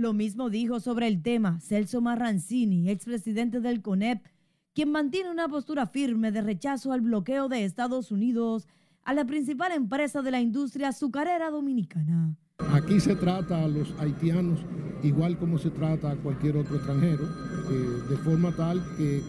Lo 0.00 0.14
mismo 0.14 0.48
dijo 0.48 0.80
sobre 0.80 1.08
el 1.08 1.20
tema 1.20 1.60
Celso 1.60 2.00
Marrancini, 2.00 2.88
expresidente 2.88 3.60
del 3.60 3.82
CONEP, 3.82 4.24
quien 4.72 4.90
mantiene 4.90 5.30
una 5.30 5.46
postura 5.46 5.86
firme 5.86 6.32
de 6.32 6.40
rechazo 6.40 6.92
al 6.92 7.02
bloqueo 7.02 7.50
de 7.50 7.66
Estados 7.66 8.10
Unidos 8.10 8.66
a 9.02 9.12
la 9.12 9.26
principal 9.26 9.72
empresa 9.72 10.22
de 10.22 10.30
la 10.30 10.40
industria 10.40 10.88
azucarera 10.88 11.50
dominicana. 11.50 12.34
Aquí 12.72 13.00
se 13.00 13.16
trata 13.16 13.64
a 13.64 13.68
los 13.68 13.92
haitianos 13.98 14.58
igual 15.02 15.38
como 15.38 15.58
se 15.58 15.70
trata 15.70 16.10
a 16.10 16.16
cualquier 16.16 16.56
otro 16.56 16.76
extranjero, 16.76 17.24
eh, 17.24 18.10
de 18.10 18.16
forma 18.18 18.52
tal 18.52 18.82
que 18.96 19.18
eh, 19.18 19.22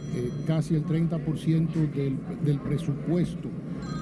casi 0.46 0.76
el 0.76 0.86
30% 0.86 1.92
del, 2.44 2.60
presupuesto 2.60 3.50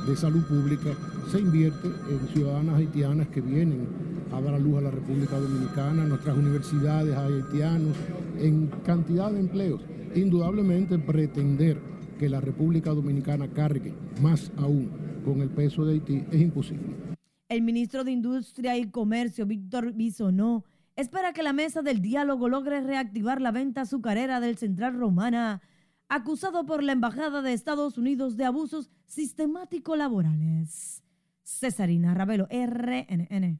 de 0.08 0.16
salud 0.16 0.44
pública 0.46 0.90
se 1.32 1.40
invierte 1.40 1.88
en 1.88 2.28
ciudadanas 2.34 2.76
haitianas 2.76 3.28
que 3.28 3.42
vienen 3.42 3.88
a 4.34 4.42
dar 4.42 4.56
a 4.56 4.60
luz 4.60 4.78
a 4.78 4.82
la 4.82 4.92
República 4.92 5.40
Dominicana, 5.40 6.06
nuestras 6.06 6.38
universidades 6.38 7.16
haitianos, 7.16 7.96
en 8.38 8.68
cantidad 8.86 9.32
de 9.32 9.40
empleos. 9.40 9.82
Indudablemente 10.16 10.98
pretender 10.98 11.78
que 12.20 12.30
la 12.30 12.42
República 12.42 12.92
Dominicana 12.92 13.48
cargue 13.48 13.94
más 14.22 14.52
aún 14.58 14.90
con 15.24 15.42
el 15.42 15.50
peso 15.50 15.86
de 15.86 15.94
Haití 15.94 16.24
es 16.32 16.42
imposible. 16.42 17.09
El 17.50 17.64
ministro 17.64 18.04
de 18.04 18.12
Industria 18.12 18.78
y 18.78 18.92
Comercio, 18.92 19.48
Víctor 19.48 19.94
Bisonó, 19.94 20.66
espera 20.96 21.34
que 21.34 21.42
la 21.42 21.52
mesa 21.52 21.82
del 21.82 22.00
diálogo 22.00 22.48
logre 22.48 22.80
reactivar 22.80 23.42
la 23.42 23.50
venta 23.50 23.82
azucarera 23.82 24.40
del 24.40 24.56
Central 24.56 24.94
Romana, 24.94 25.60
acusado 26.10 26.68
por 26.68 26.84
la 26.84 26.92
Embajada 26.92 27.42
de 27.42 27.54
Estados 27.54 27.98
Unidos 27.98 28.38
de 28.38 28.46
abusos 28.46 28.92
sistemáticos 29.08 29.98
laborales. 29.98 31.02
Cesarina 31.44 32.14
Ravelo, 32.14 32.48
RNN. 32.52 33.60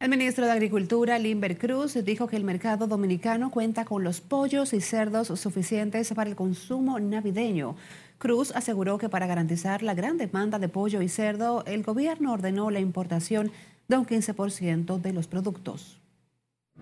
El 0.00 0.10
ministro 0.10 0.44
de 0.44 0.52
Agricultura, 0.52 1.18
Limber 1.18 1.56
Cruz, 1.56 1.94
dijo 2.04 2.28
que 2.28 2.36
el 2.36 2.44
mercado 2.44 2.86
dominicano 2.86 3.50
cuenta 3.50 3.86
con 3.86 4.04
los 4.04 4.20
pollos 4.20 4.74
y 4.74 4.82
cerdos 4.82 5.28
suficientes 5.40 6.12
para 6.12 6.28
el 6.28 6.36
consumo 6.36 7.00
navideño. 7.00 7.76
Cruz 8.18 8.50
aseguró 8.56 8.98
que 8.98 9.08
para 9.08 9.28
garantizar 9.28 9.84
la 9.84 9.94
gran 9.94 10.18
demanda 10.18 10.58
de 10.58 10.68
pollo 10.68 11.02
y 11.02 11.08
cerdo, 11.08 11.62
el 11.66 11.84
gobierno 11.84 12.32
ordenó 12.32 12.68
la 12.70 12.80
importación 12.80 13.52
de 13.86 13.96
un 13.96 14.06
15% 14.06 15.00
de 15.00 15.12
los 15.12 15.28
productos. 15.28 16.00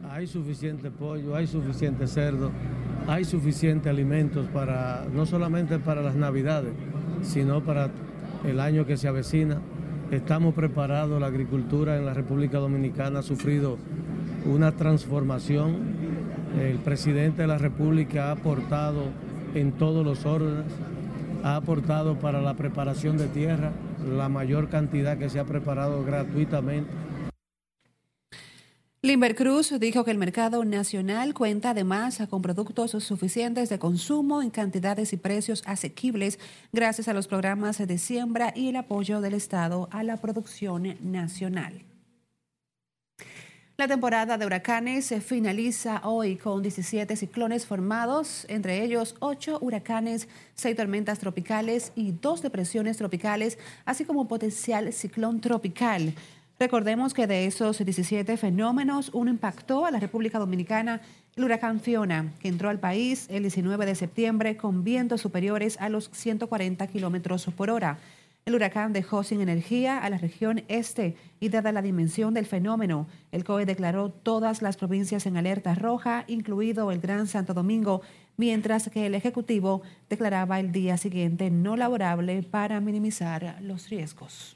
Hay 0.08 0.26
suficiente 0.26 0.90
pollo, 0.90 1.36
hay 1.36 1.46
suficiente 1.46 2.06
cerdo, 2.06 2.50
hay 3.06 3.24
suficiente 3.24 3.90
alimentos 3.90 4.46
para 4.46 5.06
no 5.12 5.26
solamente 5.26 5.78
para 5.78 6.00
las 6.00 6.14
navidades, 6.14 6.72
sino 7.20 7.62
para 7.62 7.90
el 8.44 8.58
año 8.58 8.86
que 8.86 8.96
se 8.96 9.06
avecina. 9.06 9.60
Estamos 10.10 10.54
preparados, 10.54 11.20
la 11.20 11.26
agricultura 11.26 11.98
en 11.98 12.06
la 12.06 12.14
República 12.14 12.58
Dominicana 12.58 13.18
ha 13.18 13.22
sufrido 13.22 13.76
una 14.46 14.72
transformación. 14.72 15.76
El 16.58 16.78
presidente 16.78 17.42
de 17.42 17.48
la 17.48 17.58
República 17.58 18.28
ha 18.28 18.32
aportado 18.32 19.04
en 19.54 19.72
todos 19.72 20.04
los 20.04 20.24
órdenes 20.24 20.64
ha 21.42 21.56
aportado 21.56 22.18
para 22.18 22.40
la 22.40 22.54
preparación 22.54 23.16
de 23.16 23.28
tierra 23.28 23.72
la 24.06 24.28
mayor 24.28 24.68
cantidad 24.68 25.18
que 25.18 25.30
se 25.30 25.38
ha 25.38 25.44
preparado 25.44 26.04
gratuitamente. 26.04 26.90
Limber 29.06 29.36
Cruz 29.36 29.72
dijo 29.78 30.04
que 30.04 30.10
el 30.10 30.18
mercado 30.18 30.64
nacional 30.64 31.32
cuenta 31.32 31.70
además 31.70 32.20
con 32.28 32.42
productos 32.42 32.90
suficientes 33.04 33.68
de 33.68 33.78
consumo 33.78 34.42
en 34.42 34.50
cantidades 34.50 35.12
y 35.12 35.16
precios 35.16 35.62
asequibles 35.64 36.40
gracias 36.72 37.06
a 37.06 37.14
los 37.14 37.28
programas 37.28 37.78
de 37.78 37.98
siembra 37.98 38.52
y 38.56 38.68
el 38.70 38.74
apoyo 38.74 39.20
del 39.20 39.34
Estado 39.34 39.88
a 39.92 40.02
la 40.02 40.16
producción 40.16 40.96
nacional. 41.00 41.85
La 43.78 43.86
temporada 43.86 44.38
de 44.38 44.46
huracanes 44.46 45.04
se 45.04 45.20
finaliza 45.20 46.00
hoy 46.02 46.36
con 46.36 46.62
17 46.62 47.14
ciclones 47.14 47.66
formados, 47.66 48.46
entre 48.48 48.82
ellos 48.82 49.16
8 49.18 49.58
huracanes, 49.60 50.28
6 50.54 50.74
tormentas 50.74 51.18
tropicales 51.18 51.92
y 51.94 52.12
2 52.12 52.40
depresiones 52.40 52.96
tropicales, 52.96 53.58
así 53.84 54.06
como 54.06 54.28
potencial 54.28 54.94
ciclón 54.94 55.42
tropical. 55.42 56.14
Recordemos 56.58 57.12
que 57.12 57.26
de 57.26 57.44
esos 57.44 57.84
17 57.84 58.38
fenómenos, 58.38 59.10
uno 59.12 59.30
impactó 59.30 59.84
a 59.84 59.90
la 59.90 60.00
República 60.00 60.38
Dominicana, 60.38 61.02
el 61.36 61.44
huracán 61.44 61.80
Fiona, 61.80 62.32
que 62.40 62.48
entró 62.48 62.70
al 62.70 62.80
país 62.80 63.26
el 63.28 63.42
19 63.42 63.84
de 63.84 63.94
septiembre 63.94 64.56
con 64.56 64.84
vientos 64.84 65.20
superiores 65.20 65.76
a 65.82 65.90
los 65.90 66.08
140 66.14 66.86
kilómetros 66.86 67.44
por 67.54 67.68
hora. 67.68 67.98
El 68.46 68.54
huracán 68.54 68.92
dejó 68.92 69.24
sin 69.24 69.40
energía 69.40 69.98
a 69.98 70.08
la 70.08 70.18
región 70.18 70.62
este 70.68 71.16
y 71.40 71.48
dada 71.48 71.72
la 71.72 71.82
dimensión 71.82 72.32
del 72.32 72.46
fenómeno, 72.46 73.08
el 73.32 73.42
COE 73.42 73.66
declaró 73.66 74.10
todas 74.10 74.62
las 74.62 74.76
provincias 74.76 75.26
en 75.26 75.36
alerta 75.36 75.74
roja, 75.74 76.22
incluido 76.28 76.92
el 76.92 77.00
Gran 77.00 77.26
Santo 77.26 77.54
Domingo, 77.54 78.02
mientras 78.36 78.88
que 78.88 79.06
el 79.06 79.16
Ejecutivo 79.16 79.82
declaraba 80.08 80.60
el 80.60 80.70
día 80.70 80.96
siguiente 80.96 81.50
no 81.50 81.74
laborable 81.74 82.44
para 82.44 82.80
minimizar 82.80 83.58
los 83.62 83.90
riesgos. 83.90 84.55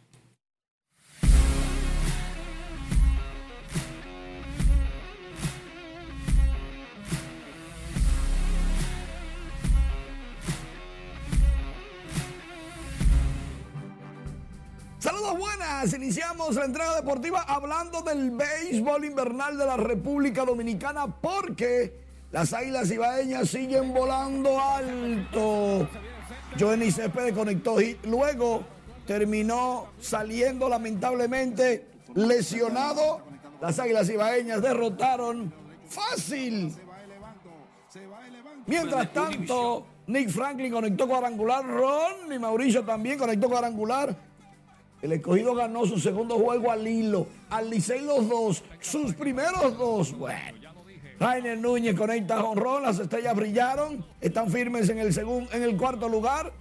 Buenas. 15.36 15.92
Iniciamos 15.92 16.54
la 16.54 16.64
entrega 16.64 16.96
deportiva 16.96 17.42
hablando 17.42 18.02
del 18.02 18.30
béisbol 18.30 19.04
invernal 19.04 19.56
de 19.56 19.66
la 19.66 19.76
República 19.76 20.44
Dominicana 20.44 21.06
porque 21.06 21.94
las 22.32 22.52
águilas 22.52 22.90
ibaeñas 22.90 23.48
siguen 23.48 23.92
volando 23.92 24.60
alto. 24.60 25.88
Johnny 26.58 26.90
Céspedes 26.90 27.32
conectó 27.32 27.80
y 27.80 27.98
luego 28.04 28.64
terminó 29.06 29.88
saliendo 30.00 30.68
lamentablemente 30.68 31.86
lesionado. 32.14 33.20
Las 33.60 33.78
águilas 33.78 34.08
ibaeñas 34.08 34.62
derrotaron 34.62 35.52
fácil. 35.88 36.74
Mientras 38.66 39.12
tanto, 39.12 39.86
Nick 40.06 40.30
Franklin 40.30 40.72
conectó 40.72 41.06
cuadrangular, 41.06 41.66
Ron 41.66 42.32
y 42.32 42.38
Mauricio 42.38 42.84
también 42.84 43.18
conectó 43.18 43.48
cuadrangular. 43.48 44.29
El 45.02 45.12
escogido 45.12 45.54
ganó 45.54 45.86
su 45.86 45.98
segundo 45.98 46.38
juego 46.38 46.70
al 46.70 46.86
hilo, 46.86 47.26
al 47.48 47.70
Licey 47.70 48.04
los 48.04 48.28
dos, 48.28 48.62
sus 48.80 49.14
primeros 49.14 49.76
dos. 49.78 50.12
Bueno, 50.12 50.58
Rainer 51.18 51.58
Núñez 51.58 51.94
conecta 51.96 52.42
Ron, 52.54 52.82
las 52.82 52.98
estrellas 52.98 53.34
brillaron, 53.34 54.04
están 54.20 54.50
firmes 54.50 54.88
en 54.90 54.98
el, 54.98 55.12
segundo, 55.14 55.50
en 55.52 55.62
el 55.62 55.76
cuarto 55.76 56.08
lugar. 56.08 56.52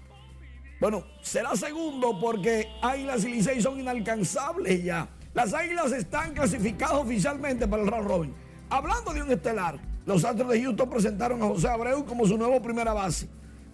Bueno, 0.80 1.04
será 1.22 1.56
segundo 1.58 2.18
porque 2.20 2.68
Águilas 2.82 3.26
y 3.26 3.30
Licey 3.30 3.62
son 3.62 3.80
inalcanzables 3.80 4.84
ya. 4.84 5.10
Las 5.34 5.54
Águilas 5.54 5.92
están 5.92 6.34
clasificadas 6.34 6.96
oficialmente 6.96 7.68
para 7.68 7.84
el 7.84 7.90
round 7.90 8.08
robin. 8.08 8.34
Hablando 8.70 9.14
de 9.14 9.22
un 9.22 9.32
estelar, 9.32 9.80
los 10.06 10.24
Astros 10.24 10.50
de 10.50 10.62
Houston 10.62 10.90
presentaron 10.90 11.44
a 11.44 11.48
José 11.48 11.68
Abreu 11.68 12.06
como 12.06 12.26
su 12.26 12.38
nuevo 12.38 12.62
primera 12.62 12.94
base 12.94 13.28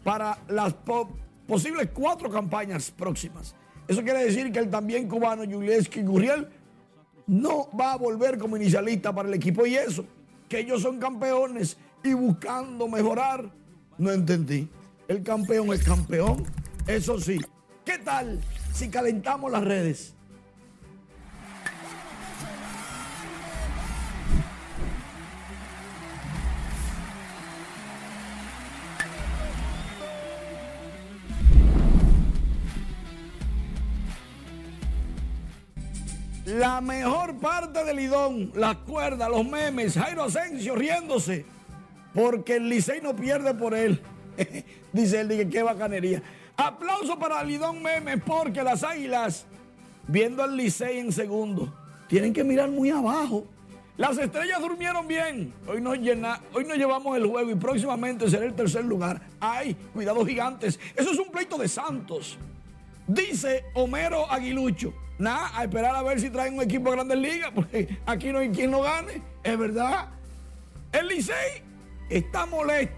para 0.03 0.37
las 0.47 0.75
posibles 1.47 1.89
cuatro 1.93 2.29
campañas 2.29 2.89
próximas. 2.91 3.55
Eso 3.87 4.03
quiere 4.03 4.25
decir 4.25 4.51
que 4.51 4.59
el 4.59 4.69
también 4.69 5.07
cubano 5.07 5.43
Julieski 5.43 6.01
Gurriel 6.01 6.47
no 7.27 7.69
va 7.79 7.93
a 7.93 7.97
volver 7.97 8.37
como 8.37 8.57
inicialista 8.57 9.13
para 9.13 9.27
el 9.27 9.33
equipo 9.35 9.65
y 9.65 9.75
eso, 9.75 10.05
que 10.49 10.59
ellos 10.59 10.81
son 10.81 10.99
campeones 10.99 11.77
y 12.03 12.13
buscando 12.13 12.87
mejorar, 12.87 13.51
no 13.97 14.11
entendí. 14.11 14.67
El 15.07 15.23
campeón 15.23 15.71
es 15.73 15.83
campeón, 15.83 16.43
eso 16.87 17.19
sí. 17.19 17.39
¿Qué 17.83 17.99
tal 17.99 18.39
si 18.73 18.89
calentamos 18.89 19.51
las 19.51 19.63
redes? 19.63 20.14
La 36.55 36.79
mejor 36.79 37.35
parte 37.35 37.83
del 37.83 37.97
Lidón, 37.97 38.53
las 38.55 38.77
cuerdas, 38.77 39.29
los 39.29 39.45
memes, 39.45 39.95
Jairo 39.95 40.23
Asensio 40.23 40.73
riéndose, 40.73 41.45
porque 42.13 42.55
el 42.55 42.69
Licey 42.69 43.01
no 43.01 43.13
pierde 43.13 43.53
por 43.53 43.73
él. 43.73 44.01
Dice 44.93 45.19
él, 45.19 45.27
dije, 45.27 45.49
qué 45.49 45.63
bacanería. 45.63 46.23
Aplauso 46.55 47.19
para 47.19 47.43
Lidón 47.43 47.83
Memes, 47.83 48.21
porque 48.25 48.63
las 48.63 48.83
águilas, 48.83 49.45
viendo 50.07 50.43
al 50.43 50.55
Licey 50.55 50.99
en 50.99 51.11
segundo, 51.11 51.73
tienen 52.07 52.31
que 52.31 52.45
mirar 52.45 52.69
muy 52.69 52.89
abajo. 52.89 53.43
Las 53.97 54.17
estrellas 54.17 54.61
durmieron 54.61 55.09
bien. 55.09 55.53
Hoy 55.67 55.81
nos, 55.81 55.97
hoy 56.53 56.63
nos 56.63 56.77
llevamos 56.77 57.17
el 57.17 57.25
juego 57.25 57.51
y 57.51 57.55
próximamente 57.55 58.29
será 58.29 58.45
el 58.45 58.53
tercer 58.53 58.85
lugar. 58.85 59.21
Ay, 59.41 59.75
cuidado 59.93 60.25
gigantes. 60.25 60.79
Eso 60.95 61.11
es 61.11 61.19
un 61.19 61.29
pleito 61.31 61.57
de 61.57 61.67
Santos. 61.67 62.37
Dice 63.07 63.65
Homero 63.73 64.31
Aguilucho. 64.31 64.93
Nada, 65.17 65.51
a 65.57 65.63
esperar 65.63 65.95
a 65.95 66.03
ver 66.03 66.19
si 66.19 66.29
traen 66.29 66.55
un 66.55 66.63
equipo 66.63 66.89
de 66.89 66.97
grandes 66.97 67.17
ligas, 67.17 67.51
porque 67.55 67.97
aquí 68.05 68.31
no 68.31 68.39
hay 68.39 68.49
quien 68.49 68.71
lo 68.71 68.81
gane, 68.81 69.21
es 69.43 69.57
verdad. 69.57 70.09
El 70.91 71.07
Licey 71.07 71.63
está 72.09 72.45
molesto. 72.45 72.95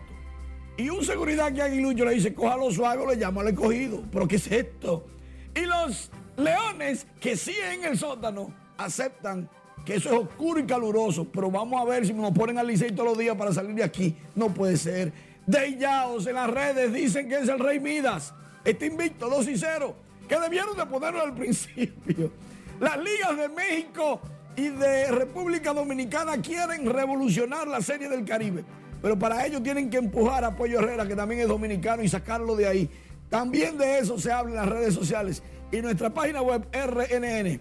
Y 0.78 0.90
un 0.90 1.04
seguridad 1.04 1.52
que 1.54 1.62
Aguilucho 1.62 2.06
le 2.06 2.14
dice, 2.14 2.34
cójalo 2.34 2.72
suave, 2.72 3.06
le 3.08 3.18
llama 3.18 3.42
al 3.42 3.50
escogido. 3.50 4.04
¿Pero 4.12 4.28
qué 4.28 4.36
es 4.36 4.52
esto? 4.52 5.08
Y 5.56 5.62
los 5.62 6.12
leones 6.38 7.08
que 7.20 7.36
sí 7.36 7.56
en 7.72 7.84
el 7.84 7.98
sótano 7.98 8.54
aceptan 8.78 9.50
que 9.86 9.96
eso 9.96 10.10
es 10.10 10.16
oscuro 10.18 10.60
y 10.60 10.66
caluroso, 10.66 11.26
pero 11.26 11.50
vamos 11.50 11.82
a 11.82 11.86
ver 11.86 12.06
si 12.06 12.14
nos 12.14 12.32
ponen 12.32 12.58
al 12.58 12.68
Licey 12.68 12.92
todos 12.92 13.10
los 13.10 13.18
días 13.18 13.36
para 13.36 13.54
salir 13.54 13.74
de 13.76 13.84
aquí. 13.84 14.16
No 14.36 14.54
puede 14.54 14.78
ser. 14.78 15.14
Yaos 15.48 16.28
en 16.28 16.36
las 16.36 16.50
redes 16.50 16.92
dicen 16.92 17.30
que 17.30 17.36
es 17.36 17.48
el 17.48 17.60
Rey 17.60 17.80
Midas. 17.80 18.34
Está 18.66 18.86
invicto 18.86 19.30
2 19.30 19.48
y 19.48 19.58
0 19.58 20.07
que 20.28 20.40
debieron 20.40 20.78
de 20.78 20.86
ponerlo 20.86 21.22
al 21.22 21.34
principio. 21.34 22.32
Las 22.80 22.98
ligas 22.98 23.38
de 23.38 23.50
México 23.50 24.22
y 24.56 24.70
de 24.70 25.12
República 25.12 25.74
Dominicana 25.74 26.42
quieren 26.42 26.92
revolucionar 26.92 27.68
la 27.68 27.82
Serie 27.82 28.10
del 28.10 28.26
Caribe, 28.26 28.64
pero 29.02 29.18
para 29.18 29.46
ello 29.46 29.62
tienen 29.62 29.90
que 29.90 29.98
empujar 29.98 30.44
a 30.44 30.56
Pollo 30.56 30.80
Herrera, 30.80 31.08
que 31.08 31.16
también 31.16 31.42
es 31.42 31.48
dominicano, 31.48 32.04
y 32.04 32.10
sacarlo 32.10 32.56
de 32.56 32.68
ahí. 32.68 32.90
También 33.30 33.78
de 33.78 34.00
eso 34.00 34.18
se 34.20 34.32
habla 34.32 34.52
en 34.52 34.56
las 34.56 34.70
redes 34.70 34.94
sociales 34.94 35.44
y 35.72 35.82
nuestra 35.82 36.14
página 36.14 36.42
web 36.42 36.68
rnn.com.de 36.74 37.60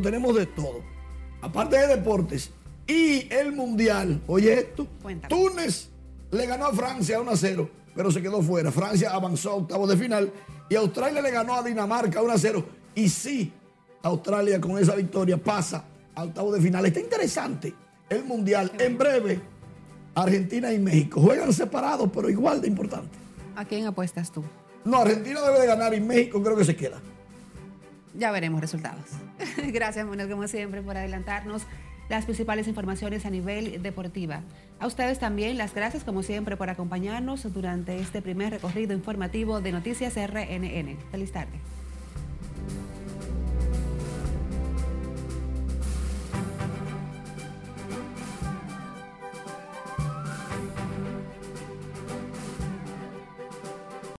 tenemos 0.00 0.34
de 0.36 0.46
todo. 0.46 0.82
Aparte 1.40 1.76
de 1.76 1.86
deportes 1.96 2.50
y 2.86 3.32
el 3.32 3.52
mundial, 3.52 4.22
oye 4.26 4.54
esto, 4.54 4.86
Túnez 5.28 5.90
le 6.30 6.46
ganó 6.46 6.66
a 6.66 6.72
Francia 6.72 7.20
1 7.20 7.30
a 7.30 7.36
0, 7.36 7.70
pero 7.98 8.12
se 8.12 8.22
quedó 8.22 8.40
fuera. 8.40 8.70
Francia 8.70 9.10
avanzó 9.10 9.50
a 9.50 9.54
octavos 9.54 9.88
de 9.88 9.96
final 9.96 10.32
y 10.68 10.76
Australia 10.76 11.20
le 11.20 11.32
ganó 11.32 11.54
a 11.54 11.64
Dinamarca 11.64 12.22
1 12.22 12.32
a 12.32 12.38
0. 12.38 12.64
Y 12.94 13.08
sí, 13.08 13.52
Australia 14.02 14.60
con 14.60 14.78
esa 14.78 14.94
victoria 14.94 15.36
pasa 15.36 15.84
a 16.14 16.22
octavo 16.22 16.52
de 16.52 16.60
final. 16.60 16.86
Está 16.86 17.00
interesante 17.00 17.74
el 18.08 18.22
Mundial. 18.22 18.70
En 18.78 18.96
breve, 18.96 19.40
Argentina 20.14 20.72
y 20.72 20.78
México 20.78 21.20
juegan 21.20 21.52
separados, 21.52 22.08
pero 22.14 22.30
igual 22.30 22.60
de 22.60 22.68
importante. 22.68 23.18
¿A 23.56 23.64
quién 23.64 23.84
apuestas 23.84 24.30
tú? 24.30 24.44
No, 24.84 24.98
Argentina 24.98 25.40
debe 25.40 25.58
de 25.58 25.66
ganar 25.66 25.92
y 25.92 26.00
México 26.00 26.40
creo 26.40 26.56
que 26.56 26.64
se 26.64 26.76
queda. 26.76 27.00
Ya 28.14 28.30
veremos 28.30 28.60
resultados. 28.60 29.06
Gracias, 29.72 30.06
Manuel, 30.06 30.30
como 30.30 30.46
siempre, 30.46 30.82
por 30.82 30.96
adelantarnos 30.96 31.62
las 32.08 32.24
principales 32.24 32.68
informaciones 32.68 33.26
a 33.26 33.30
nivel 33.30 33.82
deportiva. 33.82 34.42
A 34.80 34.86
ustedes 34.86 35.18
también 35.18 35.58
las 35.58 35.74
gracias 35.74 36.04
como 36.04 36.22
siempre 36.22 36.56
por 36.56 36.70
acompañarnos 36.70 37.52
durante 37.52 37.98
este 37.98 38.22
primer 38.22 38.50
recorrido 38.50 38.94
informativo 38.94 39.60
de 39.60 39.72
Noticias 39.72 40.14
RNN. 40.16 40.96
Feliz 41.10 41.32
tarde. 41.32 41.58